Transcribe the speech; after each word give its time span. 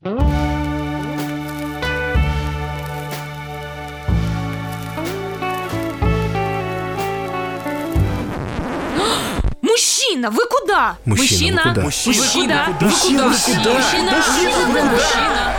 Мужчина, 9.60 10.30
вы 10.30 10.46
куда? 10.48 10.96
Мужчина, 11.04 11.62
вы 11.66 11.70
куда? 11.74 11.82
Мужчина, 11.82 12.14
вы 12.16 12.72
куда? 12.72 12.86
Мужчина, 12.86 13.34
куда? 13.34 13.74
Мужчина, 13.74 13.74
Мужчина, 13.74 14.12
вы 14.14 14.72
куда? 14.72 14.84
мужчина. 14.84 15.54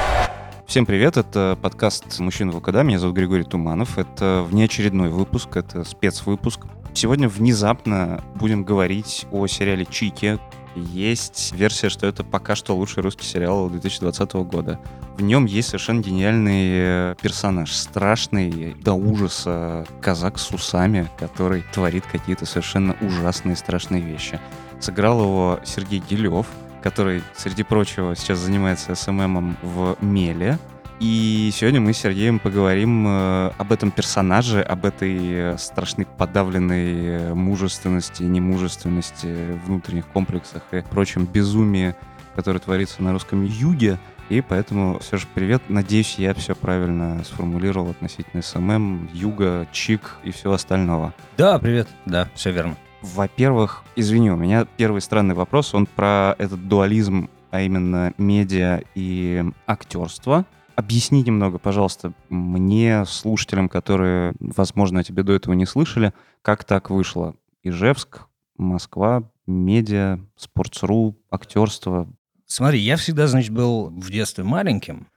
Всем 0.65 0.87
привет, 0.87 1.17
это 1.17 1.55
подкаст 1.61 2.17
«Мужчина 2.17 2.51
ВКД», 2.51 2.77
меня 2.77 2.97
зовут 2.97 3.15
Григорий 3.15 3.43
Туманов, 3.43 3.99
это 3.99 4.43
внеочередной 4.49 5.09
выпуск, 5.09 5.55
это 5.55 5.83
спецвыпуск. 5.83 6.61
Сегодня 6.95 7.29
внезапно 7.29 8.23
будем 8.33 8.63
говорить 8.63 9.27
о 9.31 9.45
сериале 9.45 9.85
«Чики». 9.85 10.39
Есть 10.75 11.51
версия, 11.53 11.89
что 11.89 12.07
это 12.07 12.23
пока 12.23 12.55
что 12.55 12.75
лучший 12.75 13.03
русский 13.03 13.25
сериал 13.25 13.69
2020 13.69 14.33
года. 14.33 14.79
В 15.17 15.21
нем 15.21 15.45
есть 15.45 15.69
совершенно 15.69 16.01
гениальный 16.01 16.69
э, 16.71 17.15
персонаж, 17.21 17.71
страшный 17.73 18.75
до 18.75 18.93
ужаса 18.93 19.85
казак 20.01 20.39
с 20.39 20.51
усами, 20.51 21.09
который 21.19 21.63
творит 21.73 22.05
какие-то 22.09 22.45
совершенно 22.45 22.95
ужасные 23.01 23.55
страшные 23.55 24.01
вещи. 24.01 24.39
Сыграл 24.79 25.21
его 25.21 25.59
Сергей 25.65 26.01
Гилев, 26.09 26.47
который, 26.81 27.21
среди 27.35 27.63
прочего, 27.63 28.15
сейчас 28.15 28.39
занимается 28.39 28.95
СММом 28.95 29.57
в 29.61 29.97
Меле. 30.01 30.57
И 31.01 31.49
сегодня 31.51 31.81
мы 31.81 31.93
с 31.93 31.97
Сергеем 31.97 32.37
поговорим 32.37 33.07
э, 33.07 33.51
об 33.57 33.71
этом 33.71 33.89
персонаже, 33.89 34.61
об 34.61 34.85
этой 34.85 35.17
э, 35.53 35.57
страшной 35.57 36.05
подавленной 36.05 36.93
э, 36.93 37.33
мужественности, 37.33 38.21
немужественности, 38.21 39.59
внутренних 39.65 40.05
комплексах 40.05 40.61
и 40.71 40.83
прочем 40.87 41.25
безумии, 41.25 41.95
которое 42.35 42.59
творится 42.59 43.01
на 43.01 43.13
русском 43.13 43.43
юге. 43.43 43.97
И 44.29 44.41
поэтому, 44.41 44.99
все 44.99 45.17
же, 45.17 45.25
привет. 45.33 45.63
Надеюсь, 45.69 46.19
я 46.19 46.35
все 46.35 46.53
правильно 46.53 47.23
сформулировал 47.23 47.89
относительно 47.89 48.43
SMM, 48.43 49.09
юга, 49.11 49.67
чик 49.71 50.17
и 50.23 50.29
всего 50.29 50.53
остального. 50.53 51.15
Да, 51.35 51.57
привет. 51.57 51.87
Да, 52.05 52.29
все 52.35 52.51
верно. 52.51 52.77
Во-первых, 53.01 53.83
извини, 53.95 54.29
у 54.29 54.35
меня 54.35 54.67
первый 54.77 55.01
странный 55.01 55.33
вопрос, 55.33 55.73
он 55.73 55.87
про 55.87 56.35
этот 56.37 56.67
дуализм, 56.67 57.27
а 57.49 57.61
именно 57.61 58.13
медиа 58.19 58.81
и 58.93 59.43
актерство. 59.65 60.45
Объясни 60.75 61.21
немного, 61.21 61.57
пожалуйста, 61.57 62.13
мне, 62.29 63.05
слушателям, 63.05 63.69
которые, 63.69 64.33
возможно, 64.39 65.01
о 65.01 65.03
тебе 65.03 65.23
до 65.23 65.33
этого 65.33 65.53
не 65.53 65.65
слышали, 65.65 66.13
как 66.41 66.63
так 66.63 66.89
вышло? 66.89 67.35
Ижевск, 67.63 68.27
Москва, 68.57 69.29
медиа, 69.47 70.19
спортсру, 70.35 71.17
актерство. 71.29 72.07
Смотри, 72.45 72.79
я 72.79 72.97
всегда, 72.97 73.27
значит, 73.27 73.51
был 73.51 73.89
в 73.89 74.09
детстве 74.11 74.43
маленьким. 74.43 75.07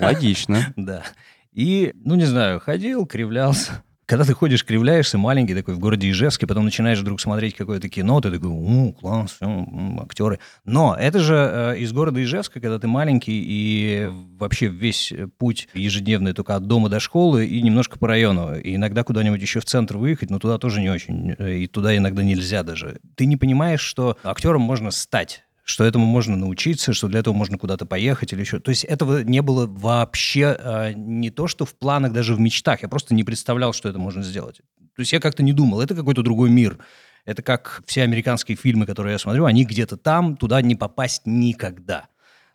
Логично. 0.00 0.72
Да. 0.76 1.04
И, 1.52 1.92
ну, 2.04 2.14
не 2.14 2.26
знаю, 2.26 2.60
ходил, 2.60 3.06
кривлялся. 3.06 3.82
Когда 4.10 4.24
ты 4.24 4.34
ходишь, 4.34 4.64
кривляешься, 4.64 5.18
маленький 5.18 5.54
такой 5.54 5.74
в 5.74 5.78
городе 5.78 6.10
Ижевске, 6.10 6.48
потом 6.48 6.64
начинаешь 6.64 6.98
вдруг 6.98 7.20
смотреть 7.20 7.54
какое-то 7.54 7.88
кино, 7.88 8.20
ты 8.20 8.32
такой, 8.32 8.48
у, 8.48 8.92
класс, 8.92 9.36
все, 9.36 9.68
актеры. 10.00 10.40
Но 10.64 10.96
это 10.98 11.20
же 11.20 11.34
э, 11.36 11.78
из 11.78 11.92
города 11.92 12.20
Ижевска, 12.20 12.58
когда 12.58 12.80
ты 12.80 12.88
маленький, 12.88 13.40
и 13.40 14.10
вообще 14.36 14.66
весь 14.66 15.12
путь 15.38 15.68
ежедневный 15.74 16.32
только 16.32 16.56
от 16.56 16.66
дома 16.66 16.88
до 16.88 16.98
школы 16.98 17.46
и 17.46 17.62
немножко 17.62 18.00
по 18.00 18.08
району. 18.08 18.58
И 18.58 18.74
иногда 18.74 19.04
куда-нибудь 19.04 19.40
еще 19.40 19.60
в 19.60 19.64
центр 19.64 19.96
выехать, 19.96 20.28
но 20.28 20.40
туда 20.40 20.58
тоже 20.58 20.80
не 20.80 20.90
очень. 20.90 21.36
э, 21.38 21.58
И 21.58 21.68
туда 21.68 21.96
иногда 21.96 22.24
нельзя 22.24 22.64
даже. 22.64 22.98
Ты 23.14 23.26
не 23.26 23.36
понимаешь, 23.36 23.80
что 23.80 24.16
актером 24.24 24.62
можно 24.62 24.90
стать 24.90 25.44
что 25.64 25.84
этому 25.84 26.06
можно 26.06 26.36
научиться, 26.36 26.92
что 26.92 27.08
для 27.08 27.20
этого 27.20 27.34
можно 27.34 27.58
куда-то 27.58 27.86
поехать 27.86 28.32
или 28.32 28.40
еще. 28.40 28.60
То 28.60 28.70
есть 28.70 28.84
этого 28.84 29.22
не 29.22 29.42
было 29.42 29.66
вообще 29.66 30.56
э, 30.58 30.92
не 30.94 31.30
то, 31.30 31.46
что 31.46 31.64
в 31.64 31.74
планах, 31.74 32.12
даже 32.12 32.34
в 32.34 32.40
мечтах. 32.40 32.82
Я 32.82 32.88
просто 32.88 33.14
не 33.14 33.24
представлял, 33.24 33.72
что 33.72 33.88
это 33.88 33.98
можно 33.98 34.22
сделать. 34.22 34.60
То 34.96 35.00
есть 35.00 35.12
я 35.12 35.20
как-то 35.20 35.42
не 35.42 35.52
думал, 35.52 35.80
это 35.80 35.94
какой-то 35.94 36.22
другой 36.22 36.50
мир. 36.50 36.78
Это 37.24 37.42
как 37.42 37.82
все 37.86 38.02
американские 38.02 38.56
фильмы, 38.56 38.86
которые 38.86 39.12
я 39.12 39.18
смотрю, 39.18 39.44
они 39.44 39.64
где-то 39.64 39.96
там, 39.96 40.36
туда 40.36 40.62
не 40.62 40.74
попасть 40.74 41.22
никогда. 41.26 42.08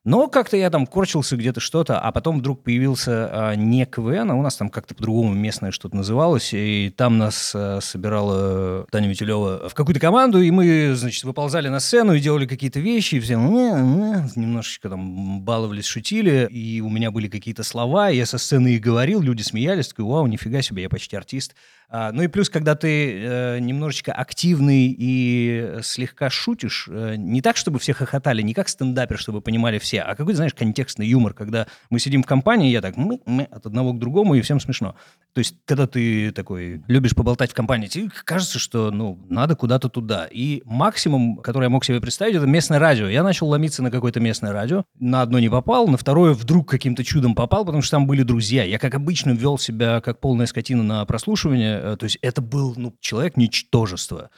Но 0.05 0.27
как-то 0.27 0.55
я 0.55 0.69
там 0.69 0.85
корчился 0.85 1.35
где-то 1.35 1.59
что-то, 1.59 1.99
а 1.99 2.11
потом 2.11 2.37
вдруг 2.37 2.61
появился 2.61 3.27
а, 3.31 3.55
не 3.55 3.87
КВН, 3.87 4.29
а 4.29 4.35
у 4.35 4.43
нас 4.43 4.55
там 4.55 4.69
как-то 4.69 4.93
по-другому 4.93 5.33
местное 5.33 5.71
что-то 5.71 5.95
называлось, 5.95 6.53
и 6.53 6.93
там 6.95 7.17
нас 7.17 7.53
а, 7.55 7.79
собирала 7.81 8.85
Таня 8.91 9.07
Метелева 9.07 9.67
в 9.67 9.73
какую-то 9.73 9.99
команду, 9.99 10.39
и 10.39 10.51
мы, 10.51 10.93
значит, 10.93 11.23
выползали 11.23 11.69
на 11.69 11.79
сцену 11.79 12.13
и 12.13 12.19
делали 12.19 12.45
какие-то 12.45 12.79
вещи, 12.79 13.15
и 13.15 13.19
все 13.19 13.35
«Не, 13.35 13.81
не», 13.81 14.39
немножечко 14.39 14.89
там 14.89 15.41
баловались, 15.41 15.85
шутили, 15.85 16.47
и 16.51 16.81
у 16.81 16.89
меня 16.91 17.09
были 17.09 17.27
какие-то 17.27 17.63
слова, 17.63 18.11
и 18.11 18.17
я 18.17 18.27
со 18.27 18.37
сцены 18.37 18.75
их 18.75 18.81
говорил, 18.81 19.21
люди 19.21 19.41
смеялись, 19.41 19.87
такой, 19.87 20.05
вау, 20.05 20.27
нифига 20.27 20.61
себе, 20.61 20.83
я 20.83 20.89
почти 20.89 21.15
артист. 21.15 21.55
А, 21.89 22.11
ну 22.11 22.23
и 22.23 22.27
плюс, 22.27 22.49
когда 22.49 22.75
ты 22.75 23.13
э, 23.13 23.59
немножечко 23.59 24.11
активный 24.11 24.95
и 24.97 25.77
слегка 25.81 26.29
шутишь, 26.29 26.87
э, 26.89 27.15
не 27.17 27.41
так, 27.41 27.57
чтобы 27.57 27.79
все 27.79 27.93
хохотали, 27.93 28.41
не 28.41 28.53
как 28.53 28.69
стендапер, 28.69 29.17
чтобы 29.17 29.41
понимали 29.41 29.79
все, 29.79 30.01
а 30.01 30.15
какой-то, 30.15 30.37
знаешь, 30.37 30.53
контекстный 30.53 31.07
юмор, 31.07 31.33
когда 31.33 31.67
мы 31.89 31.99
сидим 31.99 32.23
в 32.23 32.25
компании, 32.25 32.71
я 32.71 32.81
так 32.81 32.97
мы, 32.97 33.19
мы, 33.25 33.43
от 33.43 33.65
одного 33.65 33.93
к 33.93 33.99
другому, 33.99 34.35
и 34.35 34.41
всем 34.41 34.59
смешно. 34.59 34.95
То 35.33 35.39
есть, 35.39 35.55
когда 35.65 35.85
ты 35.85 36.31
такой 36.31 36.81
любишь 36.87 37.13
поболтать 37.13 37.51
в 37.51 37.53
компании, 37.53 37.87
тебе 37.87 38.09
кажется, 38.23 38.57
что, 38.57 38.89
ну, 38.89 39.19
надо 39.29 39.55
куда-то 39.55 39.89
туда. 39.89 40.27
И 40.31 40.61
максимум, 40.65 41.37
который 41.37 41.65
я 41.65 41.69
мог 41.69 41.83
себе 41.83 41.99
представить, 41.99 42.35
это 42.35 42.45
местное 42.45 42.79
радио. 42.79 43.07
Я 43.07 43.21
начал 43.21 43.47
ломиться 43.49 43.83
на 43.83 43.91
какое-то 43.91 44.21
местное 44.21 44.53
радио. 44.53 44.85
На 44.97 45.21
одно 45.21 45.39
не 45.39 45.49
попал, 45.49 45.87
на 45.87 45.97
второе 45.97 46.33
вдруг 46.33 46.69
каким-то 46.69 47.03
чудом 47.03 47.35
попал, 47.35 47.65
потому 47.65 47.81
что 47.81 47.97
там 47.97 48.07
были 48.07 48.23
друзья. 48.23 48.63
Я, 48.63 48.79
как 48.79 48.95
обычно, 48.95 49.31
вел 49.31 49.57
себя 49.57 49.99
как 49.99 50.21
полная 50.21 50.45
скотина 50.45 50.83
на 50.83 51.05
прослушивание. 51.05 51.74
Э, 51.75 51.95
То 51.97 52.05
есть, 52.05 52.17
это 52.21 52.41
был, 52.41 52.73
ну, 52.77 52.95
человек-ничтожество. 52.99 54.29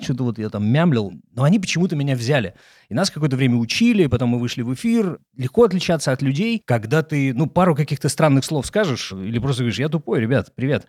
Что-то 0.00 0.24
вот 0.24 0.38
я 0.38 0.48
там 0.48 0.66
мямлил, 0.66 1.12
но 1.34 1.42
они 1.42 1.58
почему-то 1.58 1.94
меня 1.94 2.16
взяли. 2.16 2.54
И 2.88 2.94
нас 2.94 3.10
какое-то 3.10 3.36
время 3.36 3.56
учили, 3.56 4.06
потом 4.06 4.30
мы 4.30 4.38
вышли 4.38 4.62
в 4.62 4.72
эфир. 4.72 5.18
Легко 5.36 5.64
отличаться 5.64 6.12
от 6.12 6.22
людей, 6.22 6.62
когда 6.64 7.02
ты, 7.02 7.34
ну, 7.34 7.46
пару 7.46 7.74
каких-то 7.74 8.08
странных 8.08 8.44
слов 8.46 8.66
скажешь, 8.66 9.12
или 9.12 9.38
просто 9.38 9.62
говоришь, 9.62 9.78
я 9.78 9.88
тупой, 9.90 10.20
ребят, 10.20 10.52
привет. 10.54 10.86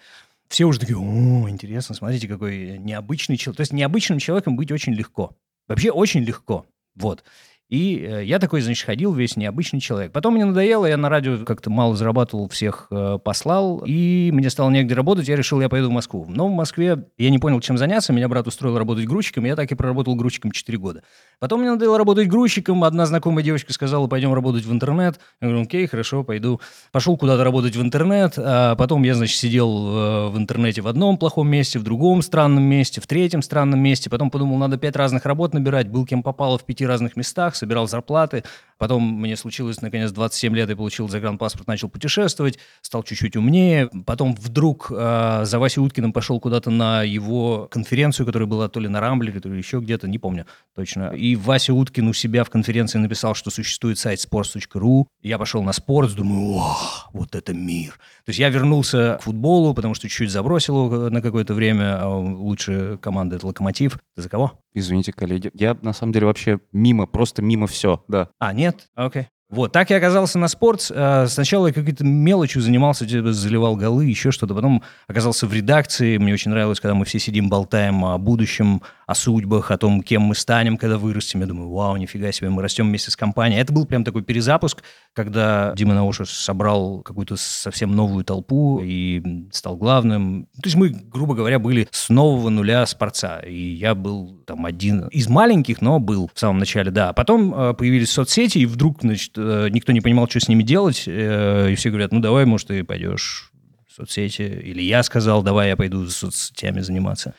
Все 0.48 0.66
уже 0.66 0.80
такие, 0.80 0.98
о, 0.98 1.50
интересно, 1.50 1.94
смотрите, 1.94 2.28
какой 2.28 2.78
необычный 2.78 3.38
человек. 3.38 3.58
То 3.58 3.62
есть 3.62 3.74
необычным 3.74 4.20
человеком 4.20 4.56
быть 4.56 4.72
очень 4.72 4.94
легко. 4.94 5.36
Вообще 5.68 5.92
очень 5.92 6.22
легко. 6.22 6.66
Вот. 6.96 7.24
И 7.70 8.00
э, 8.00 8.26
я 8.26 8.40
такой, 8.40 8.62
значит, 8.62 8.84
ходил 8.86 9.14
весь 9.14 9.38
необычный 9.38 9.80
человек. 9.80 10.12
Потом 10.12 10.34
мне 10.34 10.46
надоело, 10.46 10.88
я 10.88 10.98
на 10.98 11.08
радио 11.08 11.46
как-то 11.46 11.70
мало 11.70 11.96
зарабатывал, 11.96 12.50
всех 12.50 12.88
э, 12.90 13.20
послал, 13.24 13.84
и 13.86 14.32
мне 14.34 14.50
стало 14.50 14.72
негде 14.72 14.96
работать, 14.96 15.28
я 15.28 15.36
решил, 15.36 15.62
я 15.62 15.70
поеду 15.70 15.90
в 15.90 15.94
Москву. 15.94 16.26
Но 16.28 16.48
в 16.48 16.52
Москве 16.52 17.06
я 17.18 17.30
не 17.30 17.38
понял, 17.38 17.62
чем 17.62 17.78
заняться, 17.78 18.12
меня 18.12 18.28
брат 18.28 18.48
устроил 18.48 18.78
работать 18.78 19.06
грузчиком, 19.06 19.46
я 19.46 19.56
так 19.56 19.72
и 19.72 19.76
проработал 19.76 20.16
грузчиком 20.16 20.52
4 20.52 20.78
года. 20.80 21.04
Потом 21.40 21.62
мне 21.62 21.72
надоело 21.72 21.98
работать 21.98 22.28
грузчиком, 22.28 22.84
одна 22.84 23.06
знакомая 23.06 23.44
девочка 23.44 23.72
сказала, 23.72 24.08
пойдем 24.08 24.34
работать 24.34 24.66
в 24.66 24.74
интернет. 24.74 25.20
Я 25.40 25.48
говорю, 25.48 25.64
окей, 25.64 25.88
хорошо, 25.88 26.24
пойду. 26.24 26.60
Пошел 26.92 27.16
куда-то 27.16 27.46
работать 27.46 27.78
в 27.78 27.82
интернет, 27.82 28.34
а 28.38 28.76
потом 28.76 29.04
я, 29.04 29.16
значит, 29.16 29.38
сидел 29.38 29.70
э, 29.70 30.30
в 30.30 30.38
интернете 30.38 30.82
в 30.82 30.88
одном 30.88 31.18
плохом 31.18 31.48
месте, 31.48 31.80
в 31.80 31.84
другом 31.84 32.22
странном 32.22 32.64
месте, 32.64 33.00
в 33.00 33.08
третьем 33.08 33.42
странном 33.42 33.80
месте. 33.80 34.10
Потом 34.10 34.30
подумал, 34.32 34.58
надо 34.58 34.78
пять 34.78 34.98
разных 34.98 35.26
работ 35.26 35.54
набирать, 35.54 35.88
был 35.88 36.06
кем 36.06 36.24
попало 36.24 36.58
в 36.58 36.66
пяти 36.66 36.86
разных 36.86 37.16
местах, 37.16 37.56
собирал 37.56 37.88
зарплаты. 37.88 38.44
Потом 38.78 39.04
мне 39.04 39.36
случилось, 39.36 39.82
наконец, 39.82 40.12
27 40.12 40.56
лет, 40.56 40.70
я 40.70 40.76
получил 40.76 41.08
загранпаспорт, 41.08 41.68
начал 41.68 41.90
путешествовать, 41.90 42.60
стал 42.82 43.04
чуть-чуть 43.04 43.36
умнее. 43.36 43.90
Потом 44.06 44.36
вдруг 44.36 44.92
э, 44.92 45.42
за 45.46 45.60
Васей 45.60 45.82
Уткиным 45.82 46.12
пошел 46.12 46.40
куда-то 46.40 46.70
на 46.70 47.04
его 47.04 47.68
конференцию, 47.72 48.26
которая 48.26 48.48
была 48.48 48.68
то 48.68 48.80
ли 48.80 48.90
на 48.90 49.00
Рамбле, 49.00 49.32
то 49.40 49.50
ли 49.50 49.58
еще 49.58 49.80
где-то, 49.80 50.08
не 50.08 50.18
помню 50.18 50.46
точно. 50.76 51.10
И 51.10 51.29
Вася 51.36 51.74
Уткин 51.74 52.08
у 52.08 52.14
себя 52.14 52.44
в 52.44 52.50
конференции 52.50 52.98
написал, 52.98 53.36
что 53.36 53.50
существует 53.50 53.98
сайт 53.98 54.20
sports.ru. 54.20 55.06
Я 55.22 55.38
пошел 55.38 55.64
на 55.64 55.74
спорт, 55.74 56.14
думаю, 56.14 56.58
о, 56.58 56.78
вот 57.14 57.36
это 57.36 57.54
мир. 57.54 57.94
То 58.26 58.30
есть 58.30 58.40
я 58.40 58.50
вернулся 58.50 59.18
к 59.20 59.24
футболу, 59.24 59.74
потому 59.74 59.94
что 59.94 60.08
чуть-чуть 60.08 60.32
забросил 60.32 60.86
его 60.86 61.10
на 61.10 61.22
какое-то 61.22 61.54
время. 61.54 62.02
А 62.02 62.10
лучшая 62.18 62.98
команда— 62.98 63.36
это 63.38 63.48
«Локомотив». 63.48 64.00
Ты 64.16 64.22
за 64.22 64.30
кого? 64.30 64.60
Извините, 64.74 65.14
коллеги, 65.14 65.52
я 65.54 65.78
на 65.82 65.94
самом 65.94 66.14
деле 66.14 66.28
вообще 66.28 66.60
мимо, 66.72 67.08
просто 67.08 67.42
мимо 67.42 67.68
все, 67.68 68.04
да. 68.08 68.30
А, 68.40 68.54
нет? 68.54 68.90
Окей. 68.96 69.28
Вот, 69.50 69.72
так 69.72 69.90
я 69.90 69.98
оказался 69.98 70.38
на 70.38 70.48
спорт. 70.48 70.92
А, 70.94 71.26
сначала 71.28 71.68
я 71.68 71.74
какой-то 71.74 72.06
мелочью 72.06 72.62
занимался, 72.62 73.08
типа, 73.08 73.34
заливал 73.34 73.76
голы, 73.76 74.06
еще 74.06 74.30
что-то. 74.30 74.54
Потом 74.54 74.84
оказался 75.08 75.48
в 75.48 75.54
редакции. 75.54 76.18
Мне 76.18 76.34
очень 76.34 76.52
нравилось, 76.52 76.80
когда 76.80 76.94
мы 76.94 77.04
все 77.06 77.18
сидим, 77.18 77.50
болтаем 77.50 78.06
о 78.06 78.20
будущем, 78.20 78.84
о 79.08 79.16
судьбах, 79.16 79.72
о 79.72 79.78
том, 79.80 80.04
кем 80.04 80.22
мы 80.22 80.36
станем, 80.36 80.78
когда 80.78 81.00
вырастем. 81.00 81.40
Я 81.40 81.48
думаю, 81.48 81.68
вау, 81.72 81.98
нифига 81.98 82.32
себе, 82.32 82.52
мы 82.52 82.62
растем 82.62 82.88
вместе 82.88 83.10
с 83.10 83.16
компанией. 83.16 83.60
Это 83.60 83.74
был 83.74 83.88
прям 83.88 84.04
такой 84.04 84.22
перезапуск, 84.22 84.84
когда 85.14 85.74
Дима 85.76 85.96
Наушев 85.96 86.30
собрал 86.30 87.02
какую-то 87.02 87.36
совсем 87.36 87.92
новую 87.92 88.24
толпу 88.24 88.80
и 88.82 89.50
стал 89.52 89.76
главным. 89.76 90.48
То 90.62 90.68
есть 90.68 90.76
мы, 90.76 90.90
грубо 90.90 91.34
говоря, 91.34 91.60
были 91.60 91.88
с 91.92 92.10
нового 92.10 92.50
нуля 92.50 92.86
спорца. 92.86 93.40
И 93.40 93.74
я 93.74 93.96
был 93.96 94.44
там 94.46 94.66
один 94.66 95.08
из 95.08 95.28
маленьких, 95.28 95.82
но 95.82 96.00
был 96.00 96.30
в 96.34 96.40
самом 96.40 96.60
начале, 96.60 96.92
да. 96.92 97.12
Потом 97.14 97.54
а, 97.56 97.74
появились 97.74 98.12
соцсети, 98.12 98.60
и 98.60 98.66
вдруг, 98.66 99.02
значит, 99.02 99.38
Э, 99.40 99.68
никто 99.70 99.92
не 99.92 100.02
понимал, 100.02 100.30
что 100.30 100.40
с 100.40 100.48
ними 100.48 100.64
делать, 100.64 101.04
э, 101.08 101.72
и 101.72 101.76
все 101.76 101.90
говорят, 101.90 102.12
ну 102.12 102.20
давай, 102.20 102.46
может, 102.46 102.68
ты 102.68 102.84
пойдешь 102.84 103.52
в 103.88 103.94
соцсети, 103.94 104.42
или 104.42 104.82
я 104.82 105.04
сказал, 105.04 105.42
давай 105.44 105.70
я 105.70 105.78
пойду 105.78 106.08
соцсетями 106.08 106.82
заниматься. 106.82 107.34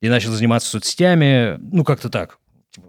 И 0.00 0.08
начал 0.08 0.32
заниматься 0.32 0.68
соцсетями, 0.70 1.58
ну 1.72 1.84
как-то 1.84 2.10
так, 2.10 2.38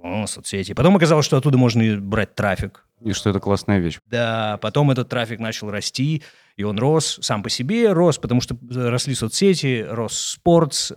о, 0.04 0.26
соцсети. 0.28 0.74
Потом 0.74 0.96
оказалось, 0.96 1.26
что 1.26 1.38
оттуда 1.38 1.58
можно 1.58 2.00
брать 2.00 2.36
трафик. 2.36 2.84
И 3.02 3.14
что 3.14 3.30
это 3.30 3.40
классная 3.40 3.80
вещь. 3.80 4.00
Да, 4.08 4.58
потом 4.62 4.92
этот 4.92 5.10
трафик 5.10 5.40
начал 5.40 5.70
расти, 5.70 6.24
и 6.56 6.64
он 6.64 6.80
рос 6.80 7.20
сам 7.22 7.44
по 7.44 7.50
себе, 7.50 7.92
рос, 7.94 8.18
потому 8.18 8.42
что 8.42 8.58
росли 8.70 9.14
соцсети, 9.14 9.86
рос 9.88 10.18
спортс, 10.18 10.94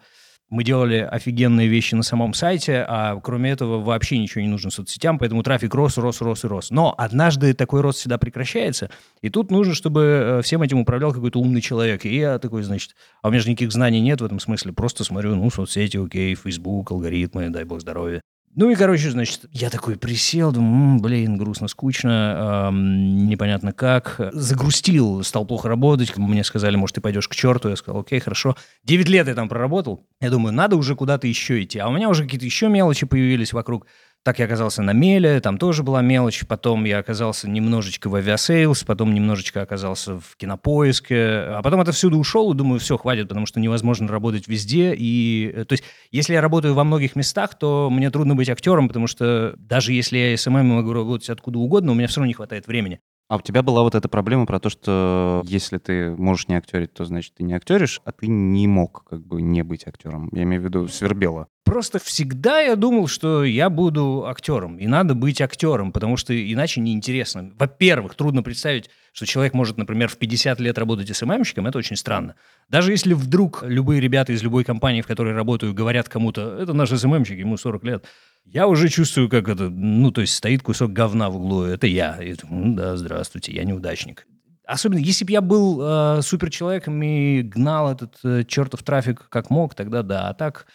мы 0.50 0.64
делали 0.64 0.96
офигенные 0.96 1.68
вещи 1.68 1.94
на 1.94 2.02
самом 2.02 2.34
сайте, 2.34 2.84
а 2.86 3.18
кроме 3.20 3.50
этого 3.50 3.80
вообще 3.80 4.18
ничего 4.18 4.42
не 4.42 4.48
нужно 4.48 4.70
соцсетям, 4.70 5.16
поэтому 5.16 5.44
трафик 5.44 5.72
рос, 5.74 5.96
рос, 5.96 6.20
рос 6.20 6.44
и 6.44 6.48
рос. 6.48 6.70
Но 6.70 6.92
однажды 6.98 7.54
такой 7.54 7.82
рост 7.82 8.00
всегда 8.00 8.18
прекращается, 8.18 8.90
и 9.22 9.30
тут 9.30 9.52
нужно, 9.52 9.74
чтобы 9.74 10.00
э, 10.00 10.42
всем 10.42 10.62
этим 10.62 10.80
управлял 10.80 11.12
какой-то 11.12 11.38
умный 11.38 11.60
человек. 11.60 12.04
И 12.04 12.16
я 12.16 12.40
такой, 12.40 12.64
значит, 12.64 12.96
а 13.22 13.28
у 13.28 13.30
меня 13.30 13.40
же 13.40 13.48
никаких 13.48 13.70
знаний 13.70 14.00
нет 14.00 14.20
в 14.20 14.24
этом 14.24 14.40
смысле, 14.40 14.72
просто 14.72 15.04
смотрю, 15.04 15.36
ну, 15.36 15.48
соцсети, 15.50 15.96
окей, 15.96 16.34
Facebook, 16.34 16.90
алгоритмы, 16.90 17.48
дай 17.50 17.62
бог 17.62 17.80
здоровья. 17.80 18.20
Ну 18.56 18.68
и, 18.68 18.74
короче, 18.74 19.10
значит, 19.10 19.44
я 19.52 19.70
такой 19.70 19.96
присел, 19.96 20.50
думаю, 20.50 20.94
М, 20.96 20.98
блин, 21.00 21.36
грустно, 21.36 21.68
скучно, 21.68 22.68
эм, 22.68 23.26
непонятно 23.28 23.72
как. 23.72 24.20
Загрустил, 24.32 25.22
стал 25.22 25.46
плохо 25.46 25.68
работать. 25.68 26.16
Мне 26.16 26.42
сказали, 26.42 26.74
может, 26.74 26.96
ты 26.96 27.00
пойдешь 27.00 27.28
к 27.28 27.34
черту. 27.34 27.68
Я 27.68 27.76
сказал, 27.76 28.00
окей, 28.00 28.18
хорошо. 28.18 28.56
Девять 28.82 29.08
лет 29.08 29.28
я 29.28 29.34
там 29.34 29.48
проработал. 29.48 30.04
Я 30.20 30.30
думаю, 30.30 30.52
надо 30.52 30.74
уже 30.74 30.96
куда-то 30.96 31.28
еще 31.28 31.62
идти. 31.62 31.78
А 31.78 31.88
у 31.88 31.92
меня 31.92 32.08
уже 32.08 32.24
какие-то 32.24 32.44
еще 32.44 32.68
мелочи 32.68 33.06
появились 33.06 33.52
вокруг. 33.52 33.86
Так 34.22 34.38
я 34.38 34.44
оказался 34.44 34.82
на 34.82 34.92
Меле, 34.92 35.40
там 35.40 35.56
тоже 35.56 35.82
была 35.82 36.02
мелочь. 36.02 36.44
Потом 36.46 36.84
я 36.84 36.98
оказался 36.98 37.48
немножечко 37.48 38.10
в 38.10 38.14
Aviasales, 38.16 38.84
потом 38.84 39.14
немножечко 39.14 39.62
оказался 39.62 40.20
в 40.20 40.36
кинопоиске. 40.36 41.16
А 41.16 41.62
потом 41.62 41.80
отовсюду 41.80 42.18
ушел 42.18 42.52
и 42.52 42.56
думаю, 42.56 42.80
все, 42.80 42.98
хватит, 42.98 43.28
потому 43.28 43.46
что 43.46 43.60
невозможно 43.60 44.08
работать 44.08 44.46
везде. 44.46 44.94
И, 44.94 45.50
э, 45.54 45.64
то 45.64 45.72
есть, 45.72 45.84
если 46.10 46.34
я 46.34 46.42
работаю 46.42 46.74
во 46.74 46.84
многих 46.84 47.16
местах, 47.16 47.58
то 47.58 47.88
мне 47.90 48.10
трудно 48.10 48.34
быть 48.34 48.50
актером, 48.50 48.88
потому 48.88 49.06
что 49.06 49.54
даже 49.56 49.94
если 49.94 50.18
я 50.18 50.36
SMM 50.36 50.66
могу 50.66 50.92
работать 50.92 51.30
откуда 51.30 51.58
угодно, 51.58 51.92
у 51.92 51.94
меня 51.94 52.06
все 52.06 52.20
равно 52.20 52.26
не 52.26 52.34
хватает 52.34 52.66
времени. 52.66 53.00
А 53.30 53.36
у 53.36 53.40
тебя 53.40 53.62
была 53.62 53.82
вот 53.84 53.94
эта 53.94 54.08
проблема 54.08 54.44
про 54.44 54.58
то, 54.58 54.68
что 54.68 55.42
если 55.46 55.78
ты 55.78 56.10
можешь 56.10 56.48
не 56.48 56.56
актерить, 56.56 56.92
то 56.92 57.04
значит 57.04 57.34
ты 57.34 57.44
не 57.44 57.54
актеришь, 57.54 58.00
а 58.04 58.10
ты 58.10 58.26
не 58.26 58.66
мог 58.66 59.04
как 59.08 59.24
бы 59.24 59.40
не 59.40 59.62
быть 59.62 59.86
актером. 59.86 60.28
Я 60.32 60.42
имею 60.42 60.60
в 60.60 60.64
виду 60.64 60.88
свербело. 60.88 61.46
Просто 61.70 62.00
всегда 62.00 62.58
я 62.58 62.74
думал, 62.74 63.06
что 63.06 63.44
я 63.44 63.70
буду 63.70 64.26
актером, 64.26 64.76
и 64.78 64.88
надо 64.88 65.14
быть 65.14 65.40
актером, 65.40 65.92
потому 65.92 66.16
что 66.16 66.34
иначе 66.34 66.80
неинтересно. 66.80 67.52
Во-первых, 67.56 68.16
трудно 68.16 68.42
представить, 68.42 68.90
что 69.12 69.24
человек 69.24 69.54
может, 69.54 69.76
например, 69.76 70.08
в 70.08 70.16
50 70.16 70.58
лет 70.58 70.76
работать 70.78 71.16
SMM-щиком, 71.16 71.68
это 71.68 71.78
очень 71.78 71.94
странно. 71.94 72.34
Даже 72.68 72.90
если 72.90 73.12
вдруг 73.12 73.62
любые 73.62 74.00
ребята 74.00 74.32
из 74.32 74.42
любой 74.42 74.64
компании, 74.64 75.00
в 75.00 75.06
которой 75.06 75.32
работаю, 75.32 75.72
говорят 75.72 76.08
кому-то, 76.08 76.58
это 76.60 76.72
наш 76.72 76.90
СММщик, 76.90 77.38
ему 77.38 77.56
40 77.56 77.84
лет, 77.84 78.04
я 78.46 78.66
уже 78.66 78.88
чувствую, 78.88 79.28
как 79.28 79.48
это, 79.48 79.70
ну, 79.70 80.10
то 80.10 80.22
есть 80.22 80.34
стоит 80.34 80.64
кусок 80.64 80.92
говна 80.92 81.30
в 81.30 81.36
углу, 81.36 81.62
это 81.62 81.86
я. 81.86 82.20
И, 82.20 82.34
ну, 82.50 82.74
да, 82.74 82.96
здравствуйте, 82.96 83.52
я 83.52 83.62
неудачник. 83.62 84.26
Особенно, 84.66 84.98
если 84.98 85.24
бы 85.24 85.30
я 85.30 85.40
был 85.40 85.80
э, 85.80 86.22
суперчеловеком 86.22 87.00
и 87.00 87.42
гнал 87.42 87.92
этот 87.92 88.16
э, 88.24 88.42
чертов 88.42 88.82
трафик 88.82 89.28
как 89.28 89.50
мог, 89.50 89.76
тогда 89.76 90.02
да. 90.02 90.30
А 90.30 90.34
так, 90.34 90.66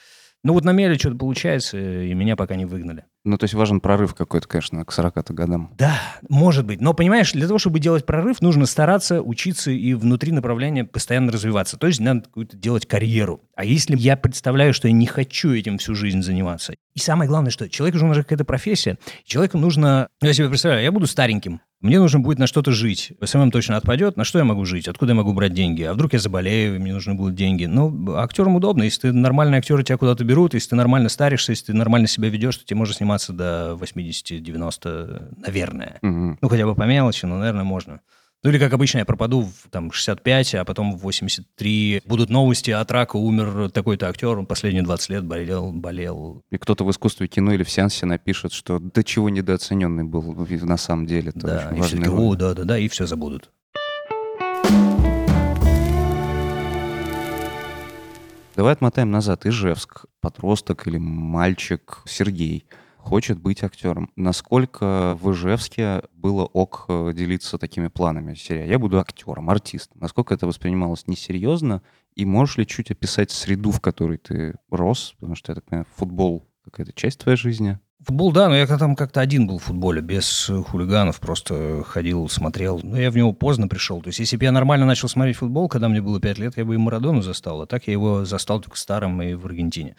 ну 0.46 0.54
вот 0.54 0.64
на 0.64 0.74
меле 0.74 0.94
что-то 0.94 1.18
получается, 1.18 1.76
и 1.78 2.14
меня 2.14 2.36
пока 2.36 2.56
не 2.56 2.66
выгнали. 2.66 3.06
Ну, 3.26 3.40
то 3.40 3.46
есть 3.46 3.56
важен 3.56 3.80
прорыв 3.80 4.14
какой-то, 4.14 4.48
конечно, 4.48 4.86
к 4.86 4.92
40 4.92 5.34
годам. 5.34 5.72
Да, 5.78 6.00
может 6.30 6.66
быть. 6.66 6.80
Но, 6.80 6.94
понимаешь, 6.94 7.34
для 7.34 7.48
того, 7.48 7.58
чтобы 7.58 7.80
делать 7.80 8.06
прорыв, 8.06 8.40
нужно 8.40 8.68
стараться 8.68 9.22
учиться 9.22 9.72
и 9.72 9.96
внутри 9.96 10.32
направления 10.32 10.86
постоянно 10.86 11.32
развиваться. 11.32 11.78
То 11.78 11.88
есть 11.88 12.00
надо 12.00 12.22
какую-то 12.22 12.56
делать 12.56 12.86
карьеру. 12.86 13.42
А 13.56 13.66
если 13.66 13.98
я 13.98 14.16
представляю, 14.16 14.76
что 14.76 14.88
я 14.88 14.94
не 14.94 15.08
хочу 15.08 15.52
этим 15.54 15.80
всю 15.80 15.96
жизнь 15.96 16.22
заниматься, 16.22 16.76
и 16.94 17.00
самое 17.00 17.28
главное, 17.28 17.50
что 17.50 17.68
человеку 17.68 17.98
нужна 17.98 18.24
какая-то 18.24 18.46
профессия, 18.46 18.98
человеку 19.26 19.58
нужно... 19.58 20.08
Ну, 20.22 20.28
я 20.28 20.34
себе 20.34 20.48
представляю, 20.48 20.84
я 20.84 20.92
буду 20.92 21.08
стареньким, 21.08 21.62
мне 21.86 22.00
нужно 22.00 22.20
будет 22.20 22.40
на 22.40 22.48
что-то 22.48 22.72
жить. 22.72 23.14
SMM 23.24 23.52
точно 23.52 23.78
отпадет. 23.78 24.18
На 24.18 24.24
что 24.24 24.40
я 24.40 24.46
могу 24.46 24.66
жить? 24.66 24.88
Откуда 24.88 25.12
я 25.12 25.16
могу 25.16 25.34
брать 25.34 25.54
деньги? 25.54 25.84
А 25.84 25.94
вдруг 25.94 26.14
я 26.14 26.20
заболею, 26.20 26.80
мне 26.82 26.94
нужны 26.94 27.14
будут 27.14 27.36
деньги? 27.36 27.66
Ну, 27.66 28.16
актерам 28.16 28.56
удобно. 28.56 28.82
Если 28.84 29.02
ты 29.02 29.12
нормальный 29.12 29.60
актер, 29.60 29.84
тебя 29.84 29.98
куда-то 29.98 30.24
берут. 30.24 30.56
Если 30.56 30.70
ты 30.70 30.76
нормально 30.76 31.10
старишься, 31.10 31.52
если 31.52 31.68
ты 31.68 31.74
нормально 31.74 32.08
себя 32.08 32.30
ведешь, 32.30 32.58
то 32.58 32.66
тебе 32.66 32.78
можно 32.78 32.96
сниматься 33.18 33.34
до 33.34 33.78
80-90, 33.82 35.36
наверное. 35.46 36.00
Мгм. 36.02 36.38
Ну, 36.42 36.50
хотя 36.50 36.66
бы 36.66 36.76
по 36.76 36.84
мелочи, 36.84 37.26
но, 37.26 37.38
наверное, 37.38 37.64
можно. 37.64 38.02
Ну, 38.44 38.52
или, 38.52 38.60
как 38.60 38.74
обычно, 38.74 39.00
я 39.00 39.06
пропаду 39.06 39.42
в 39.42 39.70
там, 39.72 39.92
65, 39.92 40.56
а 40.56 40.66
потом 40.66 40.96
в 40.96 41.00
83 41.00 42.02
будут 42.06 42.30
новости, 42.30 42.70
от 42.70 42.92
рака 42.92 43.16
умер 43.16 43.72
такой-то 43.72 44.08
актер, 44.08 44.38
он 44.38 44.46
последние 44.46 44.84
20 44.84 45.10
лет 45.10 45.26
болел, 45.26 45.72
болел. 45.72 46.44
И 46.52 46.58
кто-то 46.58 46.84
в 46.84 46.92
искусстве 46.92 47.28
кино 47.28 47.54
или 47.54 47.64
в 47.64 47.72
сеансе 47.72 48.06
напишет, 48.06 48.52
что 48.52 48.78
до 48.80 49.04
чего 49.04 49.30
недооцененный 49.30 50.04
был 50.04 50.48
на 50.62 50.78
самом 50.78 51.08
деле. 51.08 51.30
Это 51.30 51.48
да, 51.48 51.72
и 51.76 51.82
все 51.82 51.98
о, 52.10 52.36
да-да-да, 52.36 52.78
и 52.78 52.88
все 52.88 53.08
забудут. 53.08 53.50
Давай 58.56 58.72
отмотаем 58.72 59.12
назад. 59.12 59.46
Ижевск, 59.46 60.06
подросток 60.22 60.88
или 60.88 60.98
мальчик 60.98 62.02
Сергей 62.06 62.66
хочет 63.06 63.40
быть 63.40 63.64
актером. 63.64 64.10
Насколько 64.16 65.18
в 65.22 65.32
Ижевске 65.32 66.02
было 66.14 66.44
ок 66.44 66.86
э, 66.90 67.12
делиться 67.14 67.58
такими 67.58 67.88
планами? 67.88 68.34
Серия 68.34 68.68
«Я 68.68 68.80
буду 68.80 69.00
актером, 69.00 69.50
артистом». 69.50 70.00
Насколько 70.02 70.34
это 70.34 70.48
воспринималось 70.48 71.08
несерьезно? 71.08 71.84
И 72.16 72.26
можешь 72.26 72.58
ли 72.58 72.66
чуть 72.66 72.92
описать 72.92 73.30
среду, 73.30 73.72
в 73.72 73.80
которой 73.80 74.18
ты 74.18 74.56
рос? 74.72 75.14
Потому 75.20 75.36
что, 75.36 75.52
я 75.52 75.56
так 75.56 75.66
понимаю, 75.66 75.86
футбол 75.96 76.48
какая-то 76.64 76.94
часть 76.94 77.20
твоей 77.20 77.38
жизни. 77.38 77.80
Футбол, 78.02 78.32
да, 78.32 78.50
но 78.50 78.56
я 78.56 78.66
там 78.66 78.96
как-то 78.96 79.22
один 79.22 79.48
был 79.48 79.60
в 79.60 79.64
футболе, 79.64 80.02
без 80.02 80.50
э, 80.50 80.62
хулиганов, 80.64 81.20
просто 81.20 81.84
ходил, 81.84 82.28
смотрел. 82.28 82.80
Но 82.82 83.00
я 83.00 83.12
в 83.12 83.16
него 83.16 83.34
поздно 83.34 83.68
пришел. 83.68 84.02
То 84.02 84.08
есть, 84.08 84.20
если 84.20 84.36
бы 84.38 84.46
я 84.46 84.52
нормально 84.52 84.86
начал 84.86 85.10
смотреть 85.10 85.38
футбол, 85.38 85.70
когда 85.70 85.90
мне 85.90 86.02
было 86.02 86.20
5 86.20 86.40
лет, 86.40 86.58
я 86.58 86.66
бы 86.66 86.74
и 86.74 86.78
Марадону 86.78 87.22
застал. 87.22 87.62
А 87.62 87.68
так 87.68 87.86
я 87.86 87.94
его 87.94 88.26
застал 88.26 88.62
только 88.62 88.78
старым 88.78 89.22
и 89.22 89.36
в 89.36 89.46
Аргентине. 89.46 89.96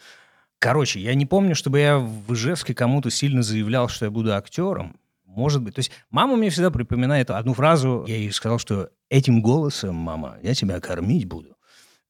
Короче, 0.59 0.99
я 0.99 1.13
не 1.13 1.25
помню, 1.25 1.55
чтобы 1.55 1.79
я 1.79 1.97
в 1.99 2.33
Ижевске 2.33 2.73
кому-то 2.73 3.09
сильно 3.11 3.43
заявлял, 3.43 3.87
что 3.89 4.05
я 4.05 4.11
буду 4.11 4.33
актером. 4.33 4.95
Может 5.25 5.61
быть. 5.61 5.75
То 5.75 5.79
есть 5.79 5.91
мама 6.09 6.35
мне 6.35 6.49
всегда 6.49 6.71
припоминает 6.71 7.29
одну 7.29 7.53
фразу. 7.53 8.05
Я 8.07 8.15
ей 8.15 8.31
сказал, 8.31 8.57
что 8.57 8.89
этим 9.09 9.41
голосом, 9.41 9.95
мама, 9.95 10.37
я 10.41 10.55
тебя 10.55 10.79
кормить 10.79 11.25
буду. 11.25 11.55